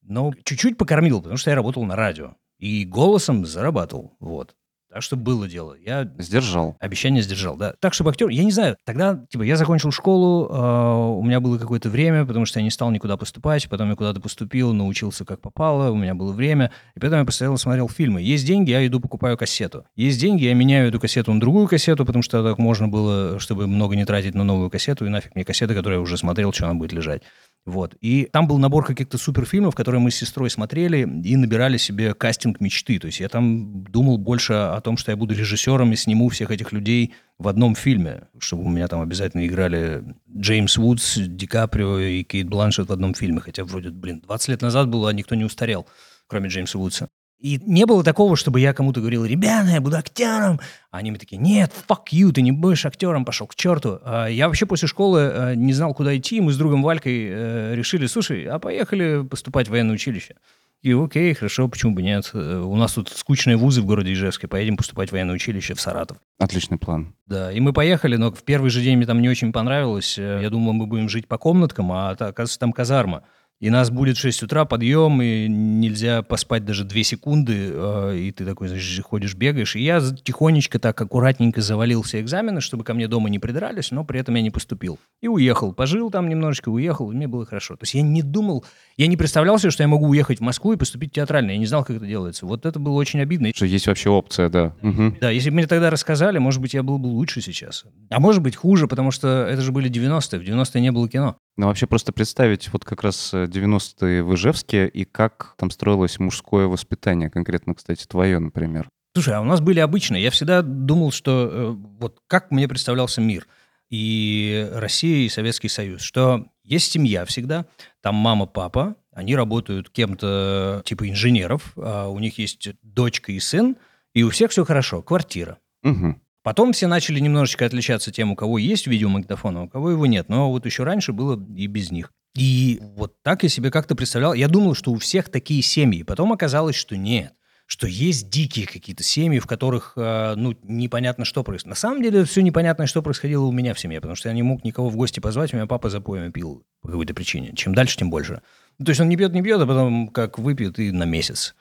Но 0.02 0.32
чуть-чуть 0.44 0.78
покормил, 0.78 1.20
потому 1.20 1.36
что 1.36 1.50
я 1.50 1.56
работал 1.56 1.84
на 1.84 1.94
радио. 1.94 2.36
И 2.58 2.86
голосом 2.86 3.44
зарабатывал. 3.44 4.16
Вот. 4.18 4.56
Так 4.90 5.02
что 5.02 5.16
было 5.16 5.46
дело. 5.46 5.74
Я 5.74 6.10
Сдержал. 6.18 6.76
Обещание 6.80 7.22
сдержал, 7.22 7.56
да. 7.56 7.74
Так, 7.78 7.92
чтобы 7.92 8.10
актер, 8.10 8.28
я 8.28 8.42
не 8.42 8.52
знаю, 8.52 8.76
тогда, 8.84 9.22
типа, 9.28 9.42
я 9.42 9.56
закончил 9.56 9.90
школу, 9.92 10.48
э, 10.48 11.18
у 11.18 11.22
меня 11.22 11.40
было 11.40 11.58
какое-то 11.58 11.90
время, 11.90 12.24
потому 12.24 12.46
что 12.46 12.58
я 12.58 12.64
не 12.64 12.70
стал 12.70 12.90
никуда 12.90 13.18
поступать, 13.18 13.68
потом 13.68 13.90
я 13.90 13.96
куда-то 13.96 14.20
поступил, 14.20 14.72
научился 14.72 15.26
как 15.26 15.40
попало, 15.40 15.90
у 15.90 15.96
меня 15.96 16.14
было 16.14 16.32
время, 16.32 16.72
и 16.96 17.00
потом 17.00 17.18
я 17.18 17.24
постоянно 17.26 17.58
смотрел 17.58 17.88
фильмы. 17.88 18.22
Есть 18.22 18.46
деньги, 18.46 18.70
я 18.70 18.86
иду 18.86 18.98
покупаю 18.98 19.36
кассету. 19.36 19.84
Есть 19.94 20.20
деньги, 20.20 20.44
я 20.44 20.54
меняю 20.54 20.88
эту 20.88 20.98
кассету 20.98 21.32
на 21.34 21.40
другую 21.40 21.68
кассету, 21.68 22.06
потому 22.06 22.22
что 22.22 22.42
так 22.42 22.58
можно 22.58 22.88
было, 22.88 23.38
чтобы 23.38 23.66
много 23.66 23.94
не 23.94 24.06
тратить 24.06 24.34
на 24.34 24.44
новую 24.44 24.70
кассету, 24.70 25.04
и 25.04 25.10
нафиг 25.10 25.34
мне 25.34 25.44
кассета, 25.44 25.74
которую 25.74 25.98
я 25.98 26.02
уже 26.02 26.16
смотрел, 26.16 26.52
что 26.52 26.64
она 26.64 26.74
будет 26.74 26.92
лежать. 26.92 27.22
Вот. 27.68 27.94
И 28.00 28.24
там 28.32 28.48
был 28.48 28.56
набор 28.56 28.86
каких-то 28.86 29.18
суперфильмов, 29.18 29.74
которые 29.74 30.00
мы 30.00 30.10
с 30.10 30.16
сестрой 30.16 30.48
смотрели 30.48 31.00
и 31.02 31.36
набирали 31.36 31.76
себе 31.76 32.14
кастинг 32.14 32.60
мечты. 32.60 32.98
То 32.98 33.08
есть 33.08 33.20
я 33.20 33.28
там 33.28 33.84
думал 33.84 34.16
больше 34.16 34.54
о 34.78 34.80
том, 34.80 34.96
что 34.96 35.10
я 35.10 35.16
буду 35.16 35.34
режиссером 35.34 35.92
и 35.92 35.96
сниму 35.96 36.28
всех 36.28 36.50
этих 36.50 36.72
людей 36.72 37.14
в 37.38 37.48
одном 37.48 37.74
фильме, 37.74 38.22
чтобы 38.38 38.64
у 38.64 38.68
меня 38.68 38.88
там 38.88 39.00
обязательно 39.00 39.46
играли 39.46 40.02
Джеймс 40.34 40.76
Вудс, 40.76 41.18
Ди 41.18 41.46
Каприо 41.46 41.98
и 41.98 42.22
Кейт 42.22 42.48
Бланшет 42.48 42.88
в 42.88 42.92
одном 42.92 43.14
фильме. 43.14 43.40
Хотя 43.40 43.64
вроде, 43.64 43.90
блин, 43.90 44.20
20 44.20 44.48
лет 44.48 44.62
назад 44.62 44.88
было, 44.88 45.10
а 45.10 45.12
никто 45.12 45.34
не 45.34 45.44
устарел, 45.44 45.86
кроме 46.26 46.48
Джеймса 46.48 46.78
Вудса. 46.78 47.08
И 47.40 47.60
не 47.64 47.86
было 47.86 48.02
такого, 48.02 48.34
чтобы 48.34 48.58
я 48.58 48.72
кому-то 48.72 49.00
говорил, 49.00 49.24
ребята, 49.24 49.68
я 49.68 49.80
буду 49.80 49.96
актером. 49.96 50.58
А 50.90 50.98
они 50.98 51.10
мне 51.10 51.20
такие, 51.20 51.36
нет, 51.36 51.72
fuck 51.88 52.06
you, 52.10 52.32
ты 52.32 52.42
не 52.42 52.50
будешь 52.50 52.84
актером, 52.84 53.24
пошел 53.24 53.46
к 53.46 53.54
черту. 53.54 54.00
А 54.04 54.26
я 54.26 54.48
вообще 54.48 54.66
после 54.66 54.88
школы 54.88 55.20
э, 55.20 55.54
не 55.54 55.72
знал, 55.72 55.94
куда 55.94 56.16
идти. 56.16 56.40
Мы 56.40 56.52
с 56.52 56.56
другом 56.56 56.82
Валькой 56.82 57.28
э, 57.30 57.74
решили, 57.76 58.06
слушай, 58.06 58.44
а 58.44 58.58
поехали 58.58 59.24
поступать 59.24 59.68
в 59.68 59.70
военное 59.70 59.94
училище. 59.94 60.34
И 60.80 60.92
окей, 60.92 61.34
хорошо, 61.34 61.68
почему 61.68 61.94
бы 61.94 62.02
нет. 62.02 62.30
Э, 62.34 62.60
у 62.60 62.76
нас 62.76 62.92
тут 62.92 63.08
скучные 63.08 63.56
вузы 63.56 63.82
в 63.82 63.86
городе 63.86 64.12
Ижевске, 64.12 64.46
поедем 64.46 64.76
поступать 64.76 65.08
в 65.08 65.12
военное 65.12 65.34
училище 65.34 65.74
в 65.74 65.80
Саратов. 65.80 66.18
Отличный 66.38 66.78
план. 66.78 67.14
Да, 67.26 67.52
и 67.52 67.58
мы 67.58 67.72
поехали, 67.72 68.16
но 68.16 68.30
в 68.30 68.44
первый 68.44 68.70
же 68.70 68.80
день 68.80 68.96
мне 68.96 69.06
там 69.06 69.20
не 69.20 69.28
очень 69.28 69.52
понравилось. 69.52 70.16
Я 70.18 70.48
думал, 70.50 70.72
мы 70.72 70.86
будем 70.86 71.08
жить 71.08 71.26
по 71.26 71.36
комнаткам, 71.36 71.90
а 71.90 72.10
оказывается, 72.10 72.58
там 72.60 72.72
казарма. 72.72 73.24
И 73.60 73.70
нас 73.70 73.90
будет 73.90 74.16
в 74.16 74.20
6 74.20 74.44
утра, 74.44 74.64
подъем, 74.64 75.20
и 75.20 75.48
нельзя 75.48 76.22
поспать 76.22 76.64
даже 76.64 76.84
2 76.84 77.02
секунды, 77.02 77.70
а, 77.72 78.12
и 78.12 78.30
ты 78.30 78.44
такой, 78.44 78.68
значит, 78.68 79.04
ходишь, 79.04 79.34
бегаешь. 79.34 79.74
И 79.74 79.82
я 79.82 80.00
тихонечко 80.00 80.78
так 80.78 81.00
аккуратненько 81.00 81.60
завалил 81.60 82.02
все 82.02 82.20
экзамены, 82.20 82.60
чтобы 82.60 82.84
ко 82.84 82.94
мне 82.94 83.08
дома 83.08 83.28
не 83.30 83.40
придрались, 83.40 83.90
но 83.90 84.04
при 84.04 84.20
этом 84.20 84.36
я 84.36 84.42
не 84.42 84.50
поступил. 84.50 85.00
И 85.20 85.26
уехал. 85.26 85.72
Пожил 85.72 86.10
там 86.12 86.28
немножечко, 86.28 86.68
уехал, 86.68 87.10
и 87.10 87.16
мне 87.16 87.26
было 87.26 87.46
хорошо. 87.46 87.74
То 87.74 87.82
есть 87.82 87.94
я 87.94 88.02
не 88.02 88.22
думал, 88.22 88.64
я 88.96 89.08
не 89.08 89.16
представлял 89.16 89.58
себе, 89.58 89.72
что 89.72 89.82
я 89.82 89.88
могу 89.88 90.06
уехать 90.06 90.38
в 90.38 90.42
Москву 90.42 90.72
и 90.74 90.76
поступить 90.76 91.12
театрально. 91.12 91.50
Я 91.50 91.58
не 91.58 91.66
знал, 91.66 91.84
как 91.84 91.96
это 91.96 92.06
делается. 92.06 92.46
Вот 92.46 92.64
это 92.64 92.78
было 92.78 92.94
очень 92.94 93.20
обидно. 93.20 93.50
Что 93.52 93.66
есть 93.66 93.88
вообще 93.88 94.10
опция, 94.10 94.48
да. 94.48 94.72
Угу. 94.82 95.16
Да, 95.20 95.30
если 95.30 95.50
бы 95.50 95.56
мне 95.56 95.66
тогда 95.66 95.90
рассказали, 95.90 96.38
может 96.38 96.60
быть, 96.60 96.74
я 96.74 96.84
был 96.84 96.98
бы 96.98 97.08
лучше 97.08 97.40
сейчас. 97.40 97.84
А 98.08 98.20
может 98.20 98.40
быть, 98.40 98.54
хуже, 98.54 98.86
потому 98.86 99.10
что 99.10 99.46
это 99.50 99.62
же 99.62 99.72
были 99.72 99.90
90-е. 99.90 100.38
В 100.38 100.42
90-е 100.44 100.80
не 100.80 100.92
было 100.92 101.08
кино. 101.08 101.38
Ну, 101.58 101.66
вообще 101.66 101.88
просто 101.88 102.12
представить 102.12 102.72
вот 102.72 102.84
как 102.84 103.02
раз 103.02 103.34
90-е 103.34 104.22
в 104.22 104.34
Ижевске 104.34 104.86
и 104.86 105.04
как 105.04 105.54
там 105.58 105.72
строилось 105.72 106.20
мужское 106.20 106.68
воспитание, 106.68 107.30
конкретно, 107.30 107.74
кстати, 107.74 108.06
твое, 108.06 108.38
например. 108.38 108.88
Слушай, 109.12 109.34
а 109.34 109.40
у 109.40 109.44
нас 109.44 109.60
были 109.60 109.80
обычные. 109.80 110.22
Я 110.22 110.30
всегда 110.30 110.62
думал, 110.62 111.10
что 111.10 111.48
э, 111.50 111.70
вот 111.98 112.20
как 112.28 112.52
мне 112.52 112.68
представлялся 112.68 113.20
мир 113.20 113.48
и 113.90 114.68
Россия, 114.72 115.26
и 115.26 115.28
Советский 115.28 115.68
Союз, 115.68 116.02
что 116.02 116.46
есть 116.62 116.92
семья 116.92 117.24
всегда, 117.24 117.66
там 118.02 118.14
мама, 118.14 118.46
папа, 118.46 118.94
они 119.12 119.34
работают 119.34 119.90
кем-то 119.90 120.82
типа 120.84 121.08
инженеров, 121.08 121.72
а 121.76 122.06
у 122.06 122.20
них 122.20 122.38
есть 122.38 122.68
дочка 122.82 123.32
и 123.32 123.40
сын, 123.40 123.76
и 124.14 124.22
у 124.22 124.30
всех 124.30 124.52
все 124.52 124.64
хорошо, 124.64 125.02
квартира. 125.02 125.58
Угу. 125.82 126.20
Потом 126.42 126.72
все 126.72 126.86
начали 126.86 127.20
немножечко 127.20 127.66
отличаться 127.66 128.12
тем, 128.12 128.32
у 128.32 128.36
кого 128.36 128.58
есть 128.58 128.86
видеомагнитофон, 128.86 129.56
а 129.56 129.62
у 129.62 129.68
кого 129.68 129.90
его 129.90 130.06
нет. 130.06 130.28
Но 130.28 130.50
вот 130.50 130.66
еще 130.66 130.84
раньше 130.84 131.12
было 131.12 131.42
и 131.56 131.66
без 131.66 131.90
них. 131.90 132.12
И 132.34 132.80
вот 132.96 133.14
так 133.22 133.42
я 133.42 133.48
себе 133.48 133.70
как-то 133.70 133.94
представлял. 133.96 134.34
Я 134.34 134.48
думал, 134.48 134.74
что 134.74 134.92
у 134.92 134.98
всех 134.98 135.28
такие 135.28 135.62
семьи. 135.62 136.02
Потом 136.02 136.32
оказалось, 136.32 136.76
что 136.76 136.96
нет 136.96 137.32
что 137.68 137.86
есть 137.86 138.30
дикие 138.30 138.66
какие-то 138.66 139.02
семьи, 139.02 139.38
в 139.38 139.46
которых, 139.46 139.92
э, 139.94 140.34
ну, 140.36 140.56
непонятно, 140.62 141.26
что 141.26 141.44
происходит. 141.44 141.68
На 141.68 141.74
самом 141.74 142.02
деле, 142.02 142.24
все 142.24 142.40
непонятно, 142.40 142.86
что 142.86 143.02
происходило 143.02 143.44
у 143.44 143.52
меня 143.52 143.74
в 143.74 143.78
семье, 143.78 144.00
потому 144.00 144.16
что 144.16 144.30
я 144.30 144.34
не 144.34 144.42
мог 144.42 144.64
никого 144.64 144.88
в 144.88 144.96
гости 144.96 145.20
позвать, 145.20 145.52
у 145.52 145.56
меня 145.56 145.66
папа 145.66 145.90
за 145.90 146.00
поями 146.00 146.30
пил 146.30 146.64
по 146.80 146.88
какой-то 146.88 147.12
причине. 147.12 147.52
Чем 147.54 147.74
дальше, 147.74 147.98
тем 147.98 148.08
больше. 148.08 148.40
То 148.82 148.88
есть 148.88 149.00
он 149.02 149.10
не 149.10 149.18
пьет, 149.18 149.34
не 149.34 149.42
пьет, 149.42 149.60
а 149.60 149.66
потом 149.66 150.08
как 150.08 150.38
выпьет 150.38 150.78
и 150.78 150.92
на 150.92 151.04
месяц. 151.04 151.54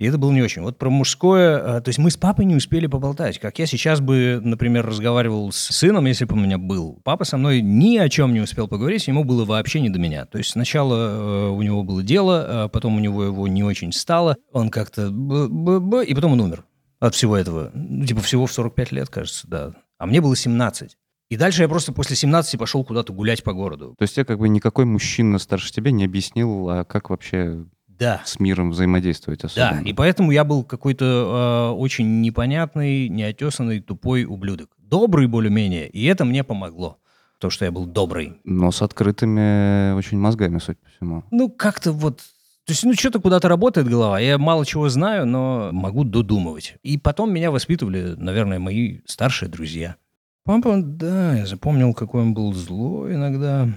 И 0.00 0.06
это 0.06 0.16
было 0.16 0.32
не 0.32 0.40
очень. 0.40 0.62
Вот 0.62 0.78
про 0.78 0.88
мужское... 0.88 1.76
А, 1.76 1.80
то 1.82 1.90
есть 1.90 1.98
мы 1.98 2.10
с 2.10 2.16
папой 2.16 2.46
не 2.46 2.56
успели 2.56 2.86
поболтать. 2.86 3.38
Как 3.38 3.58
я 3.58 3.66
сейчас 3.66 4.00
бы, 4.00 4.40
например, 4.42 4.86
разговаривал 4.86 5.52
с 5.52 5.58
сыном, 5.58 6.06
если 6.06 6.24
бы 6.24 6.36
у 6.36 6.38
меня 6.38 6.56
был. 6.56 6.98
Папа 7.04 7.24
со 7.24 7.36
мной 7.36 7.60
ни 7.60 7.98
о 7.98 8.08
чем 8.08 8.32
не 8.32 8.40
успел 8.40 8.66
поговорить, 8.66 9.06
ему 9.08 9.24
было 9.24 9.44
вообще 9.44 9.78
не 9.78 9.90
до 9.90 9.98
меня. 9.98 10.24
То 10.24 10.38
есть 10.38 10.52
сначала 10.52 10.94
э, 10.94 11.48
у 11.50 11.60
него 11.60 11.82
было 11.82 12.02
дело, 12.02 12.64
а 12.64 12.68
потом 12.68 12.96
у 12.96 12.98
него 12.98 13.24
его 13.24 13.46
не 13.46 13.62
очень 13.62 13.92
стало. 13.92 14.38
Он 14.52 14.70
как-то... 14.70 15.08
И 15.08 16.14
потом 16.14 16.32
он 16.32 16.40
умер 16.40 16.64
от 16.98 17.14
всего 17.14 17.36
этого. 17.36 17.70
Ну, 17.74 18.06
типа 18.06 18.22
всего 18.22 18.46
в 18.46 18.52
45 18.52 18.92
лет, 18.92 19.10
кажется, 19.10 19.46
да. 19.48 19.74
А 19.98 20.06
мне 20.06 20.22
было 20.22 20.34
17. 20.34 20.96
И 21.28 21.36
дальше 21.36 21.60
я 21.60 21.68
просто 21.68 21.92
после 21.92 22.16
17 22.16 22.58
пошел 22.58 22.84
куда-то 22.86 23.12
гулять 23.12 23.44
по 23.44 23.52
городу. 23.52 23.94
То 23.98 24.04
есть 24.04 24.14
тебе 24.14 24.24
как 24.24 24.38
бы 24.38 24.48
никакой 24.48 24.86
мужчина 24.86 25.38
старше 25.38 25.70
тебя 25.70 25.90
не 25.90 26.06
объяснил, 26.06 26.70
а 26.70 26.84
как 26.84 27.10
вообще 27.10 27.66
да. 28.00 28.22
с 28.24 28.40
миром 28.40 28.70
взаимодействовать 28.70 29.44
особенно. 29.44 29.82
Да, 29.82 29.88
и 29.88 29.92
поэтому 29.92 30.32
я 30.32 30.42
был 30.42 30.64
какой-то 30.64 31.70
э, 31.74 31.76
очень 31.76 32.20
непонятный, 32.22 33.08
неотесанный, 33.08 33.80
тупой 33.80 34.24
ублюдок. 34.24 34.70
Добрый 34.78 35.28
более-менее, 35.28 35.88
и 35.88 36.04
это 36.06 36.24
мне 36.24 36.42
помогло. 36.42 36.98
То, 37.38 37.48
что 37.48 37.64
я 37.64 37.70
был 37.70 37.86
добрый. 37.86 38.38
Но 38.44 38.70
с 38.72 38.82
открытыми 38.82 39.92
очень 39.92 40.18
мозгами, 40.18 40.58
судя 40.58 40.78
по 40.78 40.90
всему. 40.90 41.24
Ну, 41.30 41.48
как-то 41.48 41.92
вот... 41.92 42.18
То 42.66 42.72
есть, 42.72 42.84
ну, 42.84 42.92
что-то 42.94 43.20
куда-то 43.20 43.48
работает 43.48 43.88
голова. 43.88 44.20
Я 44.20 44.36
мало 44.38 44.66
чего 44.66 44.88
знаю, 44.88 45.26
но 45.26 45.70
могу 45.72 46.04
додумывать. 46.04 46.76
И 46.82 46.98
потом 46.98 47.32
меня 47.32 47.50
воспитывали, 47.50 48.14
наверное, 48.16 48.58
мои 48.58 48.98
старшие 49.06 49.48
друзья. 49.48 49.96
Папа, 50.44 50.80
да, 50.82 51.36
я 51.36 51.46
запомнил, 51.46 51.94
какой 51.94 52.22
он 52.22 52.34
был 52.34 52.52
злой 52.52 53.14
иногда. 53.14 53.68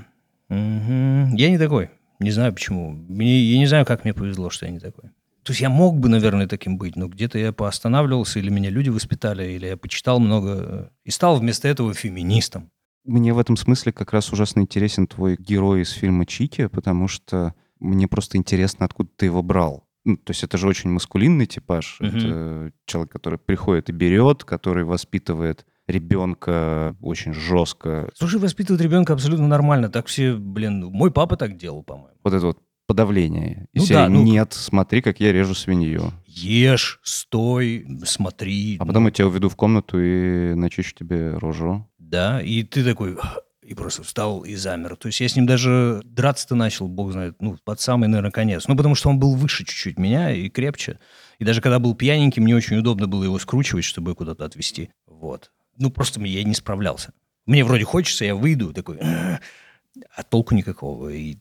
Угу. 0.50 1.36
Я 1.36 1.50
не 1.50 1.58
такой. 1.58 1.90
Не 2.20 2.32
знаю 2.32 2.54
почему. 2.54 2.92
Мне, 2.92 3.40
я 3.40 3.58
не 3.58 3.68
знаю, 3.68 3.86
как 3.86 4.04
мне 4.04 4.14
повезло, 4.14 4.50
что 4.50 4.66
я 4.66 4.72
не 4.72 4.80
такой. 4.80 5.10
То 5.44 5.52
есть 5.52 5.60
я 5.60 5.70
мог 5.70 6.00
бы, 6.00 6.08
наверное, 6.08 6.48
таким 6.48 6.78
быть, 6.78 6.96
но 6.96 7.08
где-то 7.08 7.38
я 7.38 7.52
поостанавливался, 7.52 8.40
или 8.40 8.50
меня 8.50 8.70
люди 8.70 8.90
воспитали, 8.90 9.52
или 9.52 9.68
я 9.68 9.78
почитал 9.78 10.20
много 10.20 10.92
и 11.04 11.12
стал 11.12 11.38
вместо 11.38 11.68
этого 11.68 11.94
феминистом. 11.94 12.72
Мне 13.04 13.34
в 13.34 13.40
этом 13.40 13.58
смысле 13.58 13.92
как 13.92 14.14
раз 14.14 14.32
ужасно 14.32 14.62
интересен 14.62 15.08
твой 15.08 15.36
герой 15.38 15.82
из 15.82 15.90
фильма 15.90 16.26
«Чики», 16.26 16.68
потому 16.68 17.10
что 17.10 17.54
мне 17.80 18.08
просто 18.08 18.38
интересно, 18.38 18.86
откуда 18.86 19.10
ты 19.18 19.26
его 19.26 19.44
брал. 19.44 19.86
Ну, 20.06 20.16
то 20.16 20.32
есть 20.32 20.44
это 20.44 20.58
же 20.58 20.68
очень 20.68 20.90
маскулинный 20.90 21.46
типаж. 21.46 21.98
Угу. 22.00 22.08
Это 22.08 22.72
человек, 22.86 23.12
который 23.12 23.40
приходит 23.40 23.90
и 23.90 23.94
берет, 23.94 24.46
который 24.46 24.86
воспитывает 24.86 25.66
ребенка 25.88 26.96
очень 27.02 27.34
жестко. 27.34 28.10
Слушай, 28.16 28.40
воспитывать 28.40 28.82
ребенка 28.82 29.14
абсолютно 29.14 29.48
нормально. 29.48 29.90
Так 29.90 30.08
все, 30.08 30.36
блин, 30.36 30.86
мой 30.86 31.12
папа 31.12 31.38
так 31.38 31.58
делал, 31.58 31.84
по-моему. 31.84 32.18
Вот 32.24 32.34
это 32.34 32.46
вот 32.46 32.60
подавление. 32.88 33.68
Ну, 33.74 33.86
да, 33.88 34.10
ну... 34.10 34.24
нет, 34.24 34.54
смотри, 34.54 35.02
как 35.02 35.20
я 35.20 35.32
режу 35.32 35.54
свинью. 35.54 36.12
Ешь, 36.26 37.00
стой, 37.04 37.86
смотри. 38.06 38.78
А 38.80 38.86
потом 38.86 39.04
ну... 39.04 39.10
я 39.10 39.12
тебя 39.14 39.28
уведу 39.28 39.50
в 39.50 39.56
комнату 39.56 40.00
и 40.00 40.54
начищу 40.54 40.96
тебе 40.96 41.38
рожу. 41.38 41.88
Да, 41.98 42.42
и 42.42 42.64
ты 42.64 42.84
такой, 42.84 43.18
и 43.62 43.74
просто 43.74 44.04
встал 44.04 44.42
и 44.42 44.56
замер. 44.56 44.96
То 44.96 45.08
есть 45.08 45.22
я 45.22 45.28
с 45.28 45.36
ним 45.36 45.46
даже 45.46 46.02
драться-то 46.04 46.56
начал, 46.56 46.88
бог 46.88 47.14
знает, 47.14 47.36
ну, 47.40 47.58
под 47.64 47.80
самый, 47.80 48.08
наверное, 48.08 48.32
конец. 48.32 48.68
Ну, 48.68 48.76
потому 48.76 48.96
что 48.96 49.10
он 49.10 49.20
был 49.20 49.36
выше 49.36 49.66
чуть-чуть 49.66 49.98
меня 49.98 50.32
и 50.32 50.50
крепче. 50.50 51.00
И 51.40 51.46
даже 51.46 51.62
когда 51.62 51.80
был 51.80 51.96
пьяненький, 51.96 52.42
мне 52.42 52.56
очень 52.56 52.78
удобно 52.78 53.08
было 53.08 53.24
его 53.24 53.40
скручивать, 53.40 53.86
чтобы 53.86 54.14
куда-то 54.14 54.46
отвезти. 54.46 54.92
Вот 55.08 55.52
ну, 55.78 55.90
просто 55.90 56.22
я 56.22 56.44
не 56.44 56.56
справлялся. 56.56 57.14
Мне 57.46 57.64
вроде 57.64 57.84
хочется, 57.84 58.26
я 58.26 58.36
выйду, 58.36 58.74
такой, 58.74 59.00
а 59.00 60.24
толку 60.24 60.56
никакого. 60.56 61.10
И, 61.10 61.38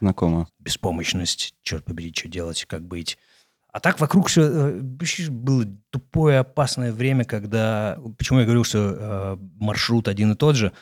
Знакомо. 0.00 0.48
Беспомощность, 0.58 1.54
черт 1.62 1.84
побери, 1.84 2.12
что 2.14 2.28
делать, 2.28 2.64
как 2.66 2.82
быть. 2.86 3.18
А 3.72 3.80
так 3.80 4.00
вокруг 4.00 4.28
все 4.28 4.42
э, 4.42 4.80
было 5.30 5.64
тупое, 5.90 6.40
опасное 6.40 6.92
время, 6.92 7.24
когда... 7.24 7.98
Почему 8.18 8.40
я 8.40 8.44
говорил, 8.44 8.64
что 8.64 8.78
э, 8.78 9.36
маршрут 9.58 10.08
один 10.08 10.32
и 10.32 10.36
тот 10.36 10.56
же? 10.56 10.72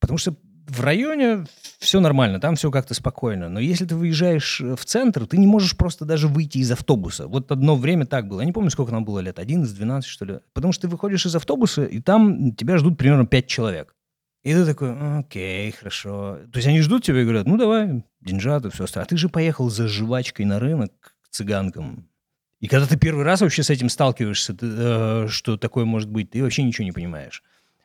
Потому 0.00 0.18
что 0.18 0.34
в 0.72 0.80
районе 0.80 1.44
все 1.78 2.00
нормально, 2.00 2.40
там 2.40 2.56
все 2.56 2.70
как-то 2.70 2.94
спокойно. 2.94 3.48
Но 3.48 3.60
если 3.60 3.84
ты 3.84 3.94
выезжаешь 3.94 4.60
э, 4.60 4.74
в 4.76 4.84
центр, 4.84 5.26
ты 5.26 5.36
не 5.36 5.46
можешь 5.46 5.76
просто 5.76 6.04
даже 6.04 6.28
выйти 6.28 6.58
из 6.58 6.70
автобуса. 6.70 7.26
Вот 7.26 7.52
одно 7.52 7.76
время 7.76 8.06
так 8.06 8.28
было. 8.28 8.40
Я 8.40 8.46
не 8.46 8.52
помню, 8.52 8.70
сколько 8.70 8.92
нам 8.92 9.04
было 9.04 9.18
лет, 9.18 9.38
11, 9.38 9.74
12, 9.74 10.08
что 10.08 10.24
ли. 10.24 10.38
Потому 10.52 10.72
что 10.72 10.82
ты 10.82 10.88
выходишь 10.88 11.26
из 11.26 11.36
автобуса, 11.36 11.84
и 11.84 12.00
там 12.00 12.54
тебя 12.54 12.78
ждут 12.78 12.96
примерно 12.98 13.26
5 13.26 13.46
человек. 13.46 13.94
И 14.42 14.52
ты 14.54 14.66
такой, 14.66 15.18
окей, 15.18 15.70
хорошо. 15.70 16.38
То 16.52 16.56
есть 16.56 16.66
они 16.66 16.80
ждут 16.80 17.04
тебя 17.04 17.20
и 17.20 17.24
говорят, 17.24 17.46
ну 17.46 17.56
давай, 17.56 18.04
деньжат 18.20 18.64
и 18.66 18.70
все 18.70 18.84
остальное. 18.84 19.06
А 19.06 19.08
ты 19.08 19.16
же 19.16 19.28
поехал 19.28 19.70
за 19.70 19.86
жвачкой 19.86 20.46
на 20.46 20.58
рынок 20.58 20.92
к 21.22 21.28
цыганкам. 21.30 22.08
И 22.58 22.66
когда 22.66 22.86
ты 22.86 22.96
первый 22.96 23.24
раз 23.24 23.40
вообще 23.40 23.62
с 23.62 23.70
этим 23.70 23.88
сталкиваешься, 23.88 24.54
ты, 24.54 24.66
э, 24.66 25.26
что 25.28 25.56
такое 25.56 25.84
может 25.84 26.08
быть, 26.08 26.30
ты 26.30 26.42
вообще 26.42 26.62
ничего 26.62 26.84
не 26.84 26.92
понимаешь. 26.92 27.42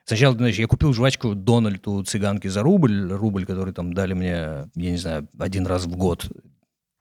Сначала, 0.07 0.37
знаешь, 0.37 0.55
я 0.55 0.67
купил 0.67 0.93
жвачку 0.93 1.35
Дональд 1.35 1.85
у 1.85 2.01
цыганки 2.01 2.47
за 2.47 2.63
рубль, 2.63 3.11
рубль, 3.11 3.45
который 3.45 3.73
там 3.73 3.91
дали 3.91 4.13
мне, 4.13 4.31
я 4.31 4.69
не 4.73 4.95
знаю, 4.95 5.27
один 5.37 5.67
раз 5.67 5.83
в 5.83 5.97
год. 5.97 6.31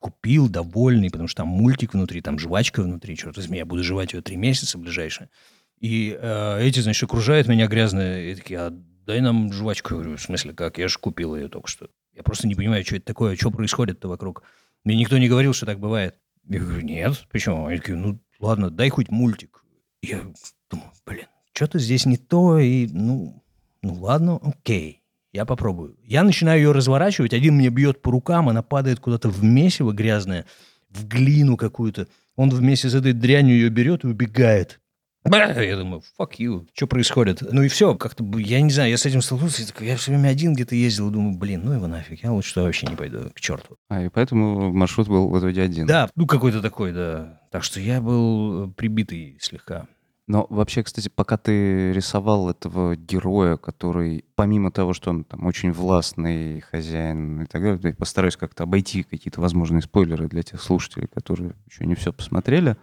Купил, 0.00 0.48
довольный, 0.48 1.08
потому 1.08 1.28
что 1.28 1.42
там 1.42 1.48
мультик 1.48 1.94
внутри, 1.94 2.20
там 2.20 2.36
жвачка 2.40 2.82
внутри, 2.82 3.16
черт 3.16 3.36
возьми, 3.36 3.58
я 3.58 3.64
буду 3.64 3.84
жевать 3.84 4.12
ее 4.12 4.22
три 4.22 4.34
месяца 4.34 4.76
ближайшие. 4.76 5.30
И 5.78 6.18
э, 6.20 6.58
эти, 6.62 6.80
значит, 6.80 7.04
окружают 7.04 7.46
меня 7.46 7.68
грязные, 7.68 8.32
и 8.32 8.34
такие, 8.34 8.58
а 8.58 8.70
дай 8.70 9.20
нам 9.20 9.52
жвачку. 9.52 9.94
Я 9.94 10.00
говорю, 10.00 10.16
в 10.16 10.20
смысле, 10.20 10.52
как? 10.52 10.78
Я 10.78 10.88
же 10.88 10.98
купил 10.98 11.36
ее 11.36 11.46
только 11.46 11.68
что. 11.68 11.88
Я 12.12 12.24
просто 12.24 12.48
не 12.48 12.56
понимаю, 12.56 12.84
что 12.84 12.96
это 12.96 13.06
такое, 13.06 13.36
что 13.36 13.52
происходит-то 13.52 14.08
вокруг. 14.08 14.42
Мне 14.82 14.96
никто 14.96 15.16
не 15.16 15.28
говорил, 15.28 15.52
что 15.52 15.64
так 15.64 15.78
бывает. 15.78 16.16
Я 16.48 16.58
говорю, 16.58 16.80
нет, 16.80 17.24
почему? 17.30 17.66
Они 17.66 17.78
такие, 17.78 17.96
ну, 17.96 18.18
ладно, 18.40 18.68
дай 18.68 18.88
хоть 18.88 19.10
мультик. 19.10 19.62
Я 20.02 20.22
думаю, 20.68 20.90
блин, 21.06 21.26
что-то 21.56 21.78
здесь 21.78 22.04
не 22.04 22.18
то, 22.18 22.58
и, 22.58 22.86
ну, 22.88 23.42
ну 23.82 23.94
ладно, 23.94 24.38
окей, 24.42 25.02
я 25.32 25.46
попробую. 25.46 25.96
Я 26.04 26.22
начинаю 26.22 26.60
ее 26.60 26.72
разворачивать, 26.72 27.32
один 27.32 27.54
мне 27.54 27.70
бьет 27.70 28.02
по 28.02 28.10
рукам, 28.10 28.48
она 28.48 28.62
падает 28.62 29.00
куда-то 29.00 29.30
в 29.30 29.42
месиво 29.42 29.92
грязное, 29.92 30.44
в 30.90 31.06
глину 31.06 31.56
какую-то. 31.56 32.08
Он 32.36 32.50
вместе 32.50 32.90
с 32.90 32.94
этой 32.94 33.14
дрянью 33.14 33.56
ее 33.56 33.70
берет 33.70 34.04
и 34.04 34.08
убегает. 34.08 34.80
Я 35.24 35.76
думаю, 35.76 36.02
fuck 36.20 36.32
you, 36.38 36.68
что 36.72 36.86
происходит? 36.86 37.40
Ну 37.40 37.62
и 37.62 37.68
все, 37.68 37.96
как-то, 37.96 38.24
я 38.38 38.60
не 38.60 38.70
знаю, 38.70 38.90
я 38.90 38.96
с 38.96 39.06
этим 39.06 39.22
столкнулся, 39.22 39.62
я, 39.62 39.68
такой, 39.68 39.86
я 39.88 39.96
все 39.96 40.12
время 40.12 40.28
один 40.28 40.52
где-то 40.52 40.76
ездил, 40.76 41.10
думаю, 41.10 41.36
блин, 41.36 41.62
ну 41.64 41.72
его 41.72 41.88
нафиг, 41.88 42.22
я 42.22 42.32
лучше 42.32 42.54
туда 42.54 42.66
вообще 42.66 42.86
не 42.86 42.94
пойду, 42.94 43.30
к 43.34 43.40
черту. 43.40 43.76
А, 43.88 44.04
и 44.04 44.08
поэтому 44.08 44.72
маршрут 44.72 45.08
был 45.08 45.28
в 45.28 45.38
итоге 45.38 45.62
один. 45.62 45.86
Да, 45.86 46.08
ну 46.14 46.26
какой-то 46.26 46.62
такой, 46.62 46.92
да. 46.92 47.40
Так 47.50 47.64
что 47.64 47.80
я 47.80 48.00
был 48.00 48.68
э, 48.68 48.72
прибитый 48.74 49.38
слегка. 49.40 49.88
Но 50.28 50.46
вообще, 50.50 50.82
кстати, 50.82 51.08
пока 51.08 51.36
ты 51.36 51.92
рисовал 51.92 52.50
этого 52.50 52.96
героя, 52.96 53.56
который, 53.56 54.24
помимо 54.34 54.72
того, 54.72 54.92
что 54.92 55.10
он 55.10 55.22
там 55.22 55.46
очень 55.46 55.70
властный 55.70 56.60
хозяин 56.62 57.42
и 57.42 57.46
так 57.46 57.62
далее, 57.62 57.80
я 57.82 57.94
постараюсь 57.94 58.36
как-то 58.36 58.64
обойти 58.64 59.04
какие-то 59.04 59.40
возможные 59.40 59.82
спойлеры 59.82 60.28
для 60.28 60.42
тех 60.42 60.60
слушателей, 60.60 61.06
которые 61.06 61.54
еще 61.70 61.86
не 61.86 61.94
все 61.94 62.12
посмотрели, 62.12 62.76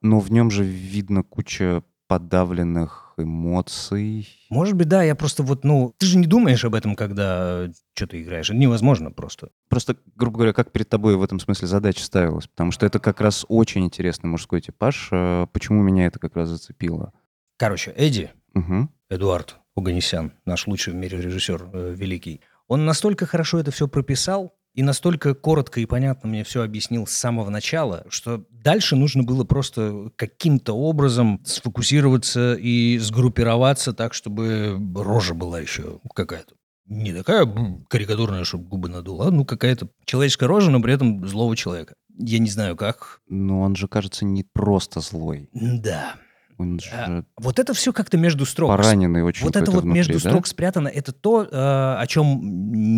но 0.00 0.18
в 0.18 0.30
нем 0.30 0.50
же 0.50 0.64
видно 0.64 1.22
куча 1.22 1.82
подавленных 2.06 3.07
эмоций. 3.22 4.28
Может 4.50 4.74
быть, 4.76 4.88
да, 4.88 5.02
я 5.02 5.14
просто 5.14 5.42
вот, 5.42 5.64
ну, 5.64 5.94
ты 5.98 6.06
же 6.06 6.18
не 6.18 6.26
думаешь 6.26 6.64
об 6.64 6.74
этом, 6.74 6.96
когда 6.96 7.68
что-то 7.94 8.20
играешь. 8.20 8.50
Это 8.50 8.58
невозможно 8.58 9.10
просто. 9.10 9.50
Просто, 9.68 9.96
грубо 10.16 10.36
говоря, 10.38 10.52
как 10.52 10.72
перед 10.72 10.88
тобой 10.88 11.16
в 11.16 11.22
этом 11.22 11.40
смысле 11.40 11.68
задача 11.68 12.02
ставилась? 12.02 12.46
Потому 12.46 12.70
что 12.70 12.86
это 12.86 12.98
как 12.98 13.20
раз 13.20 13.44
очень 13.48 13.84
интересный 13.84 14.28
мужской 14.28 14.60
типаж. 14.60 15.08
Э, 15.12 15.46
Почему 15.52 15.82
меня 15.82 16.06
это 16.06 16.18
как 16.18 16.36
раз 16.36 16.48
зацепило? 16.48 17.12
Короче, 17.56 17.92
Эдди, 17.96 18.30
Мгм. 18.54 18.90
Эдуард 19.10 19.56
Оганесян, 19.76 20.32
наш 20.44 20.66
лучший 20.66 20.92
в 20.92 20.96
мире 20.96 21.20
режиссер, 21.20 21.70
э, 21.72 21.94
великий, 21.96 22.40
он 22.66 22.84
настолько 22.84 23.24
хорошо 23.26 23.58
это 23.60 23.70
все 23.70 23.88
прописал 23.88 24.54
и 24.78 24.82
настолько 24.84 25.34
коротко 25.34 25.80
и 25.80 25.86
понятно 25.86 26.28
мне 26.28 26.44
все 26.44 26.62
объяснил 26.62 27.04
с 27.04 27.10
самого 27.10 27.50
начала, 27.50 28.06
что 28.10 28.44
дальше 28.52 28.94
нужно 28.94 29.24
было 29.24 29.42
просто 29.42 30.12
каким-то 30.14 30.72
образом 30.72 31.40
сфокусироваться 31.44 32.54
и 32.54 32.96
сгруппироваться 32.98 33.92
так, 33.92 34.14
чтобы 34.14 34.80
рожа 34.94 35.34
была 35.34 35.58
еще 35.58 35.98
какая-то. 36.14 36.54
Не 36.86 37.12
такая 37.12 37.44
карикатурная, 37.88 38.44
чтобы 38.44 38.68
губы 38.68 38.88
надула, 38.88 39.26
а 39.26 39.30
ну 39.32 39.44
какая-то 39.44 39.88
человеческая 40.04 40.46
рожа, 40.46 40.70
но 40.70 40.80
при 40.80 40.94
этом 40.94 41.26
злого 41.26 41.56
человека. 41.56 41.94
Я 42.16 42.38
не 42.38 42.48
знаю 42.48 42.76
как. 42.76 43.20
Но 43.28 43.62
он 43.62 43.74
же, 43.74 43.88
кажется, 43.88 44.24
не 44.24 44.44
просто 44.44 45.00
злой. 45.00 45.50
Да. 45.52 46.14
Он 46.58 46.80
же 46.80 46.90
А, 46.92 47.22
Вот 47.36 47.58
это 47.60 47.72
все 47.72 47.92
как-то 47.92 48.18
между 48.18 48.44
строк. 48.44 48.68
пораненный 48.68 49.22
очень 49.22 49.44
Вот 49.44 49.54
это 49.56 49.70
вот 49.70 49.84
внутри, 49.84 49.98
между 49.98 50.14
да? 50.14 50.30
строк 50.30 50.46
спрятано, 50.46 50.88
это 50.88 51.12
то, 51.12 51.44
э, 51.44 51.48
о 51.52 52.04
чем 52.08 52.40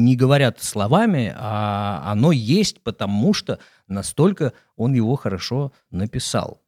не 0.05 0.17
говорят 0.17 0.62
словами, 0.62 1.33
а 1.37 2.02
оно 2.11 2.33
есть, 2.33 2.83
потому 2.83 3.35
что 3.35 3.59
настолько 3.87 4.55
он 4.76 4.95
его 4.95 5.14
хорошо 5.17 5.73
написал. 5.90 6.62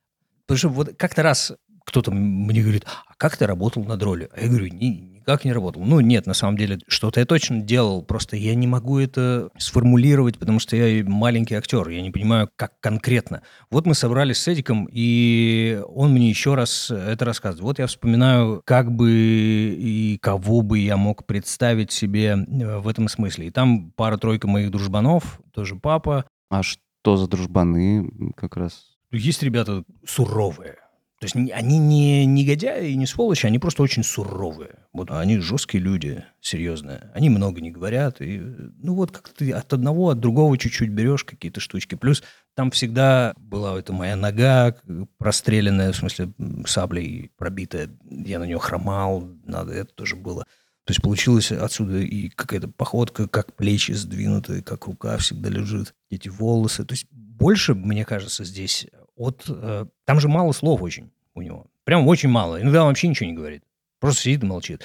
Потому 0.46 0.58
что 0.58 0.68
вот 0.68 0.94
как-то 0.98 1.22
раз 1.22 1.52
кто-то 1.84 2.10
мне 2.12 2.60
говорит, 2.62 2.84
а 3.08 3.14
как 3.16 3.36
ты 3.36 3.46
работал 3.46 3.82
над 3.84 4.02
ролью? 4.02 4.28
А 4.36 4.40
я 4.40 4.48
говорю, 4.48 4.66
«Ни- 4.66 5.11
никак 5.22 5.44
не 5.44 5.52
работал. 5.52 5.82
Ну, 5.82 6.00
нет, 6.00 6.26
на 6.26 6.34
самом 6.34 6.56
деле, 6.56 6.78
что-то 6.86 7.20
я 7.20 7.26
точно 7.26 7.60
делал, 7.60 8.02
просто 8.02 8.36
я 8.36 8.54
не 8.54 8.66
могу 8.66 8.98
это 8.98 9.50
сформулировать, 9.56 10.38
потому 10.38 10.58
что 10.58 10.76
я 10.76 11.04
маленький 11.04 11.54
актер, 11.54 11.88
я 11.88 12.02
не 12.02 12.10
понимаю, 12.10 12.50
как 12.56 12.78
конкретно. 12.80 13.42
Вот 13.70 13.86
мы 13.86 13.94
собрались 13.94 14.38
с 14.38 14.48
Эдиком, 14.48 14.88
и 14.90 15.82
он 15.88 16.12
мне 16.12 16.28
еще 16.28 16.54
раз 16.54 16.90
это 16.90 17.24
рассказывает. 17.24 17.62
Вот 17.62 17.78
я 17.78 17.86
вспоминаю, 17.86 18.62
как 18.64 18.92
бы 18.92 19.10
и 19.10 20.18
кого 20.20 20.62
бы 20.62 20.78
я 20.78 20.96
мог 20.96 21.26
представить 21.26 21.92
себе 21.92 22.36
э, 22.36 22.78
в 22.78 22.88
этом 22.88 23.08
смысле. 23.08 23.46
И 23.46 23.50
там 23.50 23.92
пара-тройка 23.92 24.48
моих 24.48 24.70
дружбанов, 24.70 25.40
тоже 25.52 25.76
папа. 25.76 26.24
А 26.50 26.62
что 26.62 27.16
за 27.16 27.28
дружбаны 27.28 28.32
как 28.36 28.56
раз? 28.56 28.92
Есть 29.10 29.42
ребята 29.42 29.84
суровые. 30.06 30.76
То 31.22 31.26
есть 31.26 31.36
они 31.36 31.78
не 31.78 32.26
негодяи 32.26 32.90
и 32.90 32.96
не 32.96 33.06
сволочи, 33.06 33.46
они 33.46 33.60
просто 33.60 33.84
очень 33.84 34.02
суровые. 34.02 34.80
Вот 34.92 35.12
они 35.12 35.38
жесткие 35.38 35.80
люди, 35.80 36.24
серьезные. 36.40 37.12
Они 37.14 37.30
много 37.30 37.60
не 37.60 37.70
говорят. 37.70 38.20
И, 38.20 38.40
ну 38.40 38.96
вот 38.96 39.12
как 39.12 39.28
ты 39.28 39.52
от 39.52 39.72
одного, 39.72 40.08
от 40.10 40.18
другого 40.18 40.58
чуть-чуть 40.58 40.90
берешь 40.90 41.22
какие-то 41.22 41.60
штучки. 41.60 41.94
Плюс 41.94 42.24
там 42.56 42.72
всегда 42.72 43.34
была 43.36 43.78
эта 43.78 43.92
моя 43.92 44.16
нога 44.16 44.74
простреленная, 45.18 45.92
в 45.92 45.96
смысле 45.96 46.32
саблей 46.66 47.30
пробитая. 47.38 47.88
Я 48.10 48.40
на 48.40 48.44
нее 48.44 48.58
хромал, 48.58 49.28
надо, 49.44 49.74
это 49.74 49.94
тоже 49.94 50.16
было. 50.16 50.42
То 50.86 50.90
есть 50.90 51.02
получилось 51.02 51.52
отсюда 51.52 51.98
и 51.98 52.30
какая-то 52.30 52.66
походка, 52.66 53.28
как 53.28 53.54
плечи 53.54 53.92
сдвинуты, 53.92 54.60
как 54.60 54.88
рука 54.88 55.18
всегда 55.18 55.50
лежит, 55.50 55.94
эти 56.10 56.28
волосы. 56.28 56.84
То 56.84 56.94
есть 56.94 57.06
больше, 57.12 57.74
мне 57.74 58.04
кажется, 58.04 58.42
здесь 58.42 58.88
от... 59.22 59.44
э, 59.48 59.86
там 60.04 60.20
же 60.20 60.28
мало 60.28 60.52
слов 60.52 60.82
очень 60.82 61.10
у 61.34 61.42
него. 61.42 61.66
Прям 61.84 62.06
очень 62.06 62.28
мало. 62.28 62.60
Иногда 62.60 62.82
он 62.82 62.88
вообще 62.88 63.08
ничего 63.08 63.28
не 63.28 63.36
говорит. 63.36 63.62
Просто 64.00 64.22
сидит 64.22 64.42
и 64.42 64.46
молчит. 64.46 64.84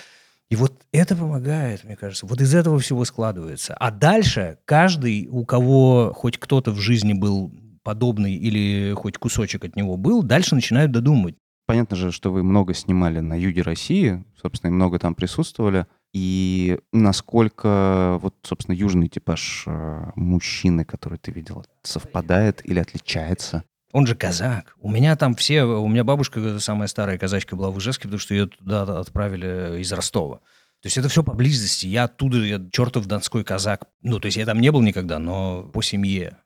И 0.49 0.55
вот 0.55 0.81
это 0.91 1.15
помогает, 1.15 1.83
мне 1.83 1.95
кажется. 1.95 2.25
Вот 2.25 2.39
из 2.39 2.55
этого 2.55 2.79
всего 2.79 3.03
складывается. 3.03 3.73
А 3.73 3.91
дальше 3.91 4.59
каждый, 4.65 5.27
у 5.27 5.45
кого 5.45 6.13
хоть 6.15 6.37
кто-то 6.37 6.71
в 6.71 6.79
жизни 6.79 7.13
был 7.13 7.51
подобный 7.83 8.33
или 8.33 8.93
хоть 8.93 9.17
кусочек 9.17 9.65
от 9.65 9.75
него 9.75 9.97
был, 9.97 10.23
дальше 10.23 10.55
начинают 10.55 10.91
додумывать. 10.91 11.35
Понятно 11.65 11.97
же, 11.97 12.11
что 12.13 12.31
вы 12.31 12.43
много 12.43 12.73
снимали 12.73 13.19
на 13.19 13.37
юге 13.37 13.61
России, 13.61 14.23
собственно, 14.41 14.71
и 14.71 14.73
много 14.73 14.99
там 14.99 15.15
присутствовали. 15.15 15.85
И 16.13 16.79
насколько, 16.93 18.17
вот, 18.21 18.35
собственно, 18.43 18.75
южный 18.75 19.09
типаж 19.09 19.65
э, 19.67 20.11
мужчины, 20.15 20.85
который 20.85 21.17
ты 21.17 21.31
видел, 21.31 21.65
совпадает 21.83 22.61
или 22.65 22.79
отличается? 22.79 23.63
Он 23.93 24.05
же 24.05 24.15
казак. 24.15 24.75
У 24.79 24.89
меня 24.89 25.15
там 25.15 25.35
все... 25.35 25.63
У 25.63 25.87
меня 25.87 26.03
бабушка, 26.03 26.59
самая 26.59 26.87
старая 26.87 27.17
казачка, 27.17 27.55
была 27.55 27.71
в 27.71 27.79
Ижевске, 27.79 28.03
потому 28.03 28.19
что 28.19 28.33
ее 28.33 28.47
туда 28.47 28.83
отправили 28.99 29.79
из 29.81 29.91
Ростова. 29.93 30.37
То 30.81 30.87
есть 30.87 30.97
это 30.97 31.09
все 31.09 31.23
поблизости. 31.23 31.87
Я 31.87 32.03
оттуда, 32.03 32.37
я 32.39 32.61
чертов 32.71 33.05
донской 33.05 33.43
казак. 33.43 33.87
Ну, 34.01 34.19
то 34.19 34.27
есть 34.27 34.37
я 34.37 34.45
там 34.45 34.59
не 34.59 34.71
был 34.71 34.81
никогда, 34.81 35.19
но 35.19 35.63
по 35.63 35.81
семье. 35.81 36.37